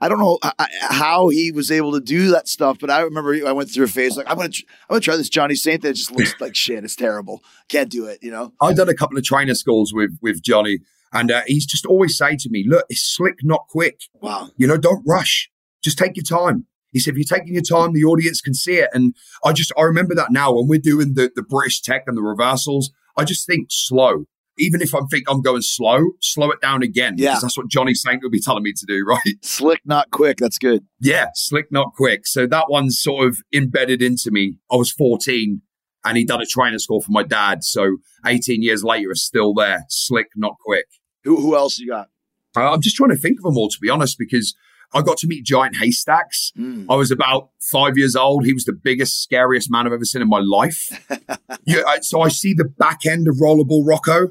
[0.05, 0.37] I don't know
[0.81, 3.87] how he was able to do that stuff, but I remember I went through a
[3.87, 6.55] phase like I'm gonna tr- I'm gonna try this Johnny Saint that just looks like
[6.55, 6.83] shit.
[6.83, 7.43] It's terrible.
[7.69, 8.19] Can't do it.
[8.21, 8.53] You know.
[8.61, 10.77] I've done a couple of trainer schools with with Johnny,
[11.11, 14.01] and uh, he's just always saying to me, "Look, it's slick, not quick.
[14.21, 14.51] Wow.
[14.57, 15.49] You know, don't rush.
[15.83, 18.75] Just take your time." He said, "If you're taking your time, the audience can see
[18.75, 22.03] it." And I just I remember that now when we're doing the the British tech
[22.05, 22.91] and the reversals.
[23.17, 24.25] I just think slow.
[24.57, 27.15] Even if I think I'm going slow, slow it down again.
[27.17, 27.31] Yeah.
[27.31, 29.35] Because that's what Johnny Saint would be telling me to do, right?
[29.41, 30.37] Slick, not quick.
[30.37, 30.85] That's good.
[30.99, 32.25] Yeah, slick, not quick.
[32.25, 34.57] So that one's sort of embedded into me.
[34.71, 35.61] I was 14
[36.05, 37.63] and he done a trainer school for my dad.
[37.63, 39.85] So 18 years later, it's still there.
[39.89, 40.85] Slick, not quick.
[41.23, 42.09] Who who else you got?
[42.55, 44.55] Uh, I'm just trying to think of them all, to be honest, because
[44.93, 46.51] I got to meet Giant Haystacks.
[46.57, 46.85] Mm.
[46.89, 48.45] I was about five years old.
[48.45, 50.89] He was the biggest, scariest man I've ever seen in my life.
[51.65, 54.29] yeah, I, so I see the back end of Rollerball Rocco.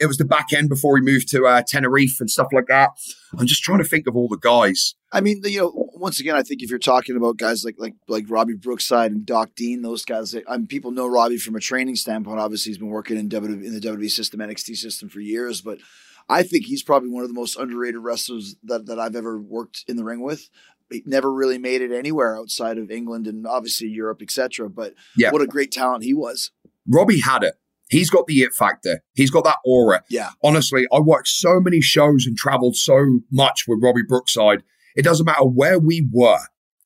[0.00, 2.90] It was the back end before we moved to uh, Tenerife and stuff like that.
[3.38, 4.94] I'm just trying to think of all the guys.
[5.12, 7.94] I mean, you know, once again, I think if you're talking about guys like like
[8.08, 11.60] like Robbie Brookside and Doc Dean, those guys, I mean, people know Robbie from a
[11.60, 12.40] training standpoint.
[12.40, 15.60] Obviously, he's been working in WWE, in the WWE system, NXT system for years.
[15.60, 15.78] But
[16.28, 19.84] I think he's probably one of the most underrated wrestlers that that I've ever worked
[19.86, 20.48] in the ring with.
[20.90, 24.68] He never really made it anywhere outside of England and obviously Europe, etc.
[24.70, 25.30] But Yeah.
[25.30, 26.50] what a great talent he was.
[26.88, 27.54] Robbie had it.
[27.90, 29.00] He's got the it factor.
[29.14, 30.02] He's got that aura.
[30.08, 34.62] Yeah, honestly, I worked so many shows and traveled so much with Robbie Brookside.
[34.96, 36.40] It doesn't matter where we were.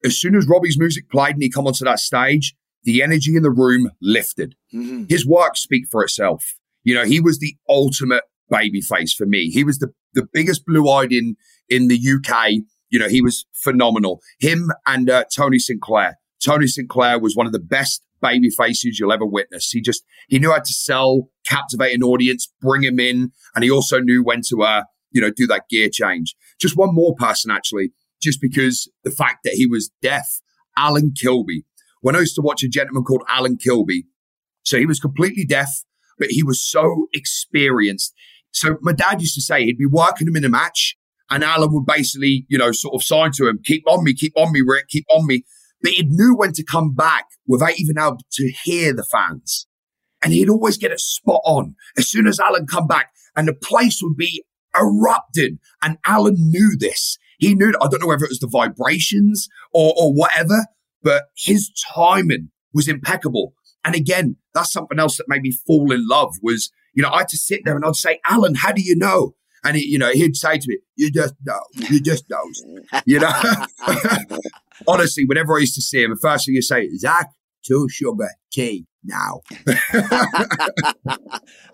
[0.04, 3.42] As soon as Robbie's music played and he come onto that stage, the energy in
[3.42, 4.54] the room lifted.
[4.70, 6.54] hmm His work speak for itself.
[6.82, 9.48] You know, he was the ultimate baby face for me.
[9.48, 11.36] He was the, the biggest blue eyed in,
[11.68, 12.50] in the UK.
[12.90, 14.20] You know, he was phenomenal.
[14.38, 15.80] Him and uh, Tony St.
[15.80, 16.18] Clair.
[16.44, 16.88] Tony St.
[16.88, 19.70] Clair was one of the best baby faces you'll ever witness.
[19.70, 23.32] He just, he knew how to sell, captivate an audience, bring him in.
[23.54, 26.34] And he also knew when to, uh, you know, do that gear change.
[26.60, 30.40] Just one more person, actually, just because the fact that he was deaf,
[30.76, 31.64] Alan Kilby.
[32.00, 34.04] When I used to watch a gentleman called Alan Kilby,
[34.62, 35.70] so he was completely deaf,
[36.18, 38.14] but he was so experienced.
[38.50, 40.96] So my dad used to say he'd be working him in a match,
[41.30, 44.32] and Alan would basically, you know, sort of sign to him, keep on me, keep
[44.36, 45.44] on me, Rick, keep on me.
[45.84, 49.66] But he knew when to come back without even able to hear the fans.
[50.22, 51.76] And he'd always get it spot on.
[51.98, 55.58] As soon as Alan come back, and the place would be erupting.
[55.82, 57.18] And Alan knew this.
[57.38, 60.66] He knew, I don't know whether it was the vibrations or, or whatever,
[61.02, 63.52] but his timing was impeccable.
[63.84, 67.18] And again, that's something else that made me fall in love was, you know, I
[67.18, 69.34] had to sit there and I'd say, Alan, how do you know?
[69.64, 71.60] And he, you know, he'd say to me, you just know,
[71.90, 73.32] you just know, you know.
[74.88, 77.30] Honestly, whenever I used to see him, the first thing he'd say, Zak,
[77.64, 79.40] two sugar tea now.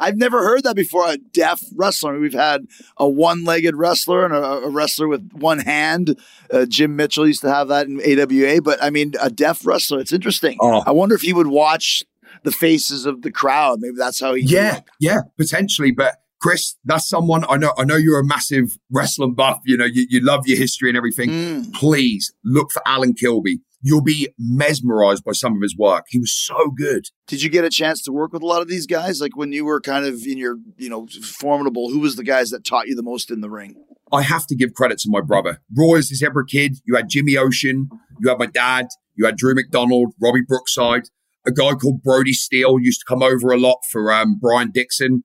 [0.00, 1.08] I've never heard that before.
[1.08, 2.18] A deaf wrestler.
[2.18, 2.66] We've had
[2.96, 6.18] a one-legged wrestler and a, a wrestler with one hand.
[6.52, 10.00] Uh, Jim Mitchell used to have that in AWA, but I mean, a deaf wrestler.
[10.00, 10.58] It's interesting.
[10.60, 10.82] Oh.
[10.86, 12.02] I wonder if he would watch
[12.42, 13.78] the faces of the crowd.
[13.80, 14.42] Maybe that's how he.
[14.42, 15.92] Yeah, yeah, potentially.
[15.92, 17.74] But Chris, that's someone I know.
[17.76, 19.60] I know you're a massive wrestling buff.
[19.64, 21.30] You know, you, you love your history and everything.
[21.30, 21.72] Mm.
[21.74, 23.60] Please look for Alan Kilby.
[23.82, 26.06] You'll be mesmerized by some of his work.
[26.08, 27.06] He was so good.
[27.26, 29.20] Did you get a chance to work with a lot of these guys?
[29.20, 31.90] Like when you were kind of in your, you know, formidable.
[31.90, 33.76] Who was the guys that taught you the most in the ring?
[34.12, 35.62] I have to give credit to my brother.
[35.74, 36.78] Roy is his ever kid.
[36.84, 37.88] You had Jimmy Ocean.
[38.20, 38.88] You had my dad.
[39.14, 41.08] You had Drew McDonald, Robbie Brookside.
[41.46, 45.24] A guy called Brody Steele used to come over a lot for um, Brian Dixon.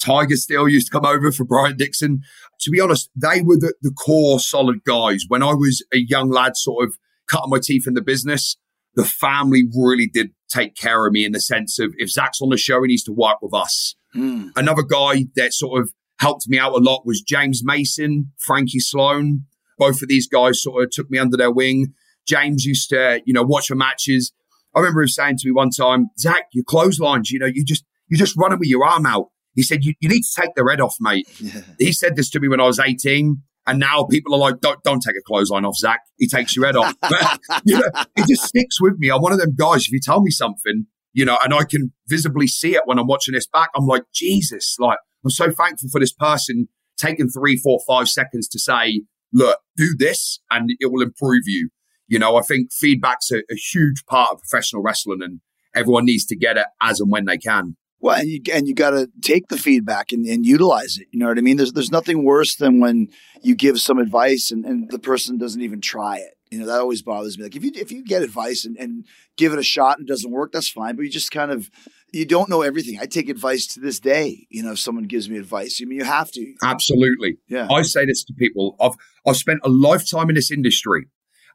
[0.00, 2.22] Tiger Steele used to come over for Brian Dixon.
[2.60, 5.24] To be honest, they were the, the core solid guys.
[5.28, 6.96] When I was a young lad, sort of
[7.28, 8.56] cutting my teeth in the business,
[8.94, 12.50] the family really did take care of me in the sense of if Zak's on
[12.50, 13.96] the show, he needs to work with us.
[14.14, 14.50] Mm.
[14.56, 19.44] Another guy that sort of helped me out a lot was James Mason, Frankie Sloan.
[19.78, 21.94] Both of these guys sort of took me under their wing.
[22.26, 24.32] James used to, you know, watch my matches.
[24.74, 27.84] I remember him saying to me one time, Zak, your clotheslines, you know, you just
[28.08, 29.30] you're just run them with your arm out.
[29.54, 31.28] He said, you, you need to take the red off, mate.
[31.78, 33.42] He said this to me when I was 18.
[33.66, 36.00] And now people are like, don't, don't take a clothesline off, Zak.
[36.18, 36.94] He takes your head off.
[37.00, 39.10] But, you know, it just sticks with me.
[39.10, 39.86] I'm one of them guys.
[39.86, 43.06] If you tell me something, you know, and I can visibly see it when I'm
[43.06, 47.56] watching this back, I'm like, Jesus, like, I'm so thankful for this person taking three,
[47.56, 49.02] four, five seconds to say,
[49.32, 51.70] look, do this and it will improve you.
[52.06, 55.40] You know, I think feedback's a, a huge part of professional wrestling and
[55.74, 57.76] everyone needs to get it as and when they can.
[58.04, 61.06] Well, and you and you got to take the feedback and, and utilize it.
[61.10, 61.56] You know what I mean?
[61.56, 63.08] There's there's nothing worse than when
[63.40, 66.36] you give some advice and, and the person doesn't even try it.
[66.50, 67.44] You know that always bothers me.
[67.44, 69.06] Like if you if you get advice and, and
[69.38, 70.96] give it a shot and it doesn't work, that's fine.
[70.96, 71.70] But you just kind of
[72.12, 72.98] you don't know everything.
[73.00, 74.48] I take advice to this day.
[74.50, 76.54] You know, if someone gives me advice, I mean, you have to.
[76.62, 77.38] Absolutely.
[77.48, 77.68] Yeah.
[77.70, 78.76] I say this to people.
[78.82, 78.96] I've
[79.26, 81.06] I've spent a lifetime in this industry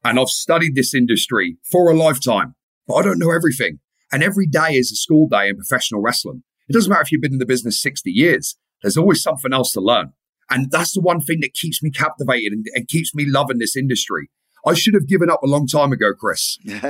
[0.03, 2.55] and I've studied this industry for a lifetime,
[2.87, 3.77] but I don't know everything.
[4.11, 6.43] And every day is a school day in professional wrestling.
[6.67, 9.71] It doesn't matter if you've been in the business 60 years, there's always something else
[9.73, 10.13] to learn.
[10.49, 13.75] And that's the one thing that keeps me captivated and, and keeps me loving this
[13.75, 14.29] industry.
[14.65, 16.57] I should have given up a long time ago, Chris,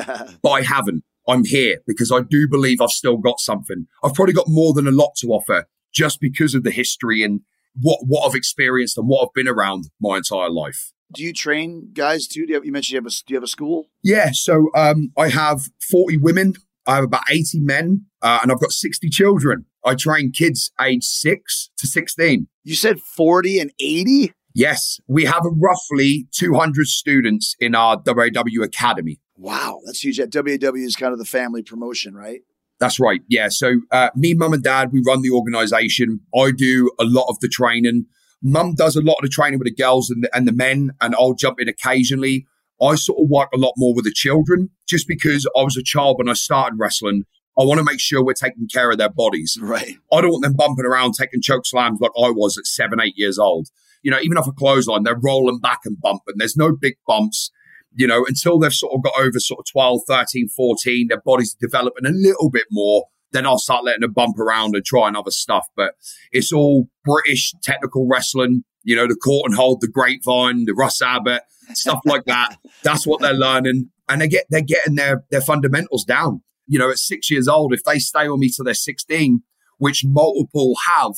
[0.42, 1.04] but I haven't.
[1.28, 3.86] I'm here because I do believe I've still got something.
[4.04, 7.42] I've probably got more than a lot to offer just because of the history and
[7.80, 10.92] what, what I've experienced and what I've been around my entire life.
[11.12, 12.46] do you train guys too?
[12.46, 13.88] Do you, have, you mentioned you have a do you have a school?
[14.04, 16.56] Yeah, so um, I have 40 women,
[16.90, 19.66] I have about 80 men, uh, and I've got 60 children.
[19.86, 22.48] I train kids aged 6 to 16.
[22.64, 24.34] You said forty and eighty.
[24.56, 29.20] Yes, we have roughly 200 students in our WAW Academy.
[29.38, 30.20] Wow, that's huge.
[30.20, 32.42] At WAW is kind of the family promotion, right?
[32.80, 33.22] That's right.
[33.30, 33.50] Yeah.
[33.50, 36.22] So uh, me, mum, and dad, we run the organization.
[36.36, 38.06] I do a lot of the training.
[38.42, 40.92] Mum does a lot of the training with the girls and the, and the men,
[41.02, 42.48] and I'll jump in occasionally.
[42.82, 45.84] I sort of work a lot more with the children just because I was a
[45.84, 47.24] child when I started wrestling.
[47.60, 49.58] I want to make sure we're taking care of their bodies.
[49.62, 49.98] Right.
[50.14, 53.16] I don't want them bumping around taking choke slams like I was at seven, eight
[53.18, 53.68] years old.
[54.02, 56.36] You know, even off a clothesline, they're rolling back and bumping.
[56.38, 57.52] There's no big bumps,
[57.94, 61.54] you know, until they've sort of got over sort of 12, 13, 14, their body's
[61.54, 63.08] developing a little bit more.
[63.34, 65.68] Then I'll start letting them bump around and trying other stuff.
[65.76, 65.96] But
[66.32, 71.02] it's all British technical wrestling, you know, the court and hold, the grapevine, the Russ
[71.02, 72.58] Abbott, stuff like that.
[72.84, 73.90] That's what they're learning.
[74.08, 76.42] And they get, they're getting their, their fundamentals down.
[76.68, 79.44] You know, at six years old, if they stay with me till they're 16,
[79.78, 81.14] which multiple have,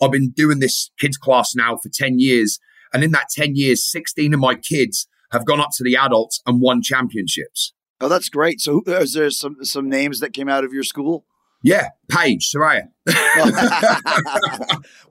[0.00, 2.58] I've been doing this kids class now for 10 years.
[2.92, 6.40] And in that 10 years, 16 of my kids have gone up to the adults
[6.46, 7.72] and won championships.
[8.00, 8.60] Oh, that's great.
[8.60, 11.24] So, is there some some names that came out of your school?
[11.62, 12.88] Yeah, Paige, Saraya.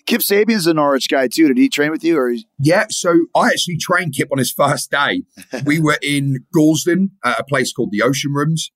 [0.06, 1.48] Kip Sabian's a Norwich guy too.
[1.48, 4.92] Did he train with you, or Yeah, so I actually trained Kip on his first
[4.92, 5.24] day.
[5.66, 8.72] we were in Gorleston at a place called the Ocean Rooms,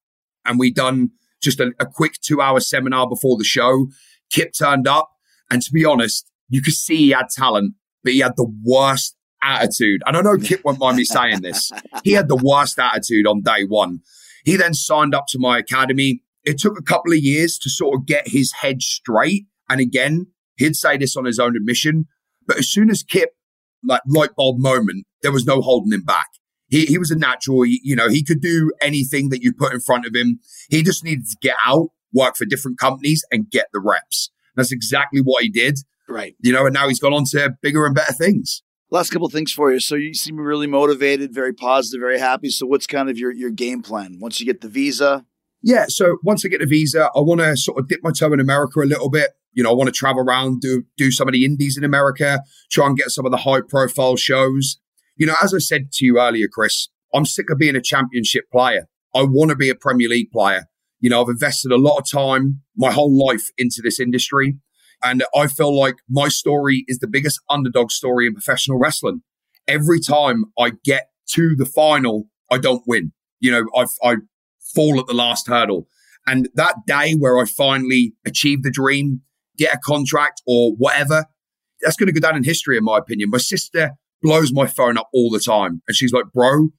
[0.46, 1.12] and we done
[1.42, 3.88] just a, a quick two hour seminar before the show.
[4.32, 5.12] Kip turned up,
[5.52, 7.74] and to be honest, you could see he had talent,
[8.04, 10.02] but he had the worst attitude.
[10.06, 11.72] And I know Kip won't mind me saying this.
[12.04, 14.00] He had the worst attitude on day one.
[14.44, 16.22] He then signed up to my academy.
[16.46, 19.46] It took a couple of years to sort of get his head straight.
[19.70, 20.28] And again,
[20.58, 22.06] he'd say this on his own admission.
[22.48, 23.32] But as soon as Kip,
[23.84, 26.28] like light bulb moment, there was no holding him back.
[26.68, 27.64] He, he was a natural.
[27.64, 30.40] He, you know, he could do anything that you put in front of him.
[30.70, 34.32] He just needed to get out, work for different companies and get the reps.
[34.56, 36.36] That's exactly what he did, right?
[36.42, 38.64] you know, and now he's gone on to bigger and better things.
[38.90, 39.80] Last couple things for you.
[39.80, 42.50] So you seem really motivated, very positive, very happy.
[42.50, 45.26] So what's kind of your your game plan once you get the visa?
[45.66, 48.32] Yeah, so once I get the visa, I want to sort of dip my toe
[48.32, 49.32] in America a little bit.
[49.52, 52.42] You know, I want to travel around, do do some of the indies in America,
[52.72, 54.78] try and get some of the high profile shows.
[55.16, 58.44] You know, as I said to you earlier, Chris, I'm sick of being a championship
[58.52, 58.88] player.
[59.16, 60.66] I want to be a Premier League player.
[61.00, 64.58] You know, I've invested a lot of time, my whole life into this industry.
[65.04, 69.24] And I feel like my story is the biggest underdog story in professional wrestling.
[69.68, 73.14] Every time I get to the final, I don't win.
[73.40, 74.18] You know, I've, I
[74.76, 75.88] fall at the last hurdle.
[76.28, 79.22] And that day where I finally achieve the dream,
[79.58, 81.26] get a contract or whatever,
[81.82, 83.30] that's going to go down in history, in my opinion.
[83.30, 85.82] My sister blows my phone up all the time.
[85.88, 86.70] And she's like, bro,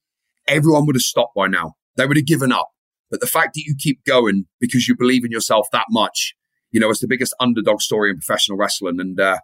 [0.49, 1.75] everyone would have stopped by now.
[1.97, 2.71] They would have given up.
[3.11, 6.35] But the fact that you keep going because you believe in yourself that much,
[6.73, 8.97] you know, it's the biggest underdog story in professional wrestling.
[8.99, 9.39] And uh,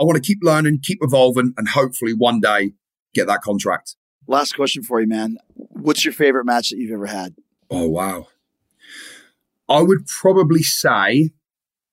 [0.00, 2.72] I want to keep learning, keep evolving, and hopefully one day
[3.14, 3.94] get that contract.
[4.26, 5.38] Last question for you, man.
[5.54, 7.34] What's your favorite match that you've ever had?
[7.70, 8.28] Oh, wow.
[9.68, 11.30] I would probably say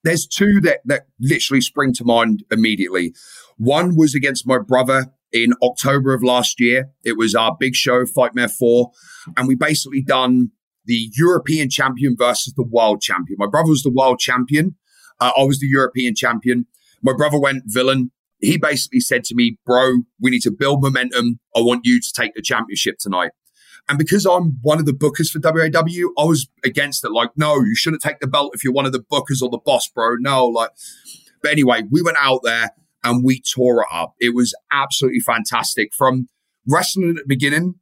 [0.03, 3.13] there's two that, that literally spring to mind immediately.
[3.57, 6.91] One was against my brother in October of last year.
[7.03, 8.91] It was our big show, Fightmare 4.
[9.35, 10.51] And we basically done
[10.85, 13.37] the European champion versus the world champion.
[13.39, 14.75] My brother was the world champion.
[15.19, 16.67] Uh, I was the European champion.
[17.01, 18.11] My brother went villain.
[18.39, 21.39] He basically said to me, bro, we need to build momentum.
[21.55, 23.31] I want you to take the championship tonight.
[23.87, 27.11] And because I'm one of the bookers for WAW, I was against it.
[27.11, 29.61] Like, no, you shouldn't take the belt if you're one of the bookers or the
[29.63, 30.15] boss, bro.
[30.19, 30.71] No, like,
[31.41, 32.71] but anyway, we went out there
[33.03, 34.15] and we tore it up.
[34.19, 35.93] It was absolutely fantastic.
[35.93, 36.27] From
[36.67, 37.75] wrestling at the beginning,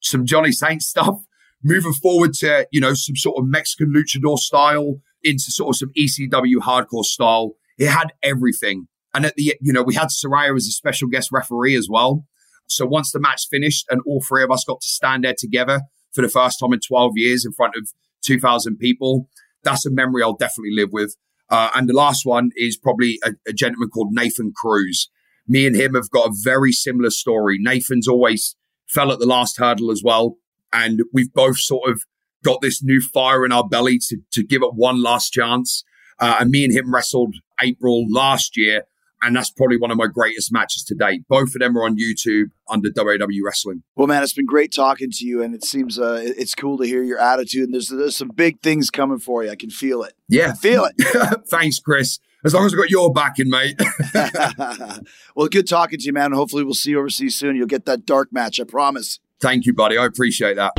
[0.00, 1.18] some Johnny Saint stuff,
[1.64, 5.90] moving forward to, you know, some sort of Mexican luchador style into sort of some
[5.98, 7.54] ECW hardcore style.
[7.76, 8.86] It had everything.
[9.14, 12.24] And at the, you know, we had Saraya as a special guest referee as well.
[12.68, 15.82] So once the match finished and all three of us got to stand there together
[16.12, 17.90] for the first time in 12 years in front of
[18.22, 19.28] 2,000 people,
[19.62, 21.16] that's a memory I'll definitely live with.
[21.50, 25.10] Uh, and the last one is probably a, a gentleman called Nathan Cruz.
[25.46, 27.56] Me and him have got a very similar story.
[27.58, 28.54] Nathan's always
[28.86, 30.36] fell at the last hurdle as well.
[30.72, 32.02] And we've both sort of
[32.44, 35.84] got this new fire in our belly to, to give it one last chance.
[36.20, 38.84] Uh, and me and him wrestled April last year
[39.22, 41.22] and that's probably one of my greatest matches to date.
[41.28, 43.82] Both of them are on YouTube under WW Wrestling.
[43.96, 46.86] Well, man, it's been great talking to you, and it seems uh, it's cool to
[46.86, 47.64] hear your attitude.
[47.64, 49.50] And there's there's some big things coming for you.
[49.50, 50.14] I can feel it.
[50.28, 51.46] Yeah, feel it.
[51.48, 52.18] Thanks, Chris.
[52.44, 53.80] As long as I got your backing, mate.
[55.34, 56.32] well, good talking to you, man.
[56.32, 57.56] Hopefully, we'll see you overseas soon.
[57.56, 58.60] You'll get that dark match.
[58.60, 59.18] I promise.
[59.40, 59.98] Thank you, buddy.
[59.98, 60.72] I appreciate that.